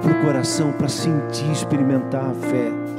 para 0.00 0.12
o 0.12 0.24
coração 0.24 0.72
para 0.72 0.88
sentir, 0.88 1.50
experimentar 1.50 2.30
a 2.30 2.34
fé. 2.34 2.97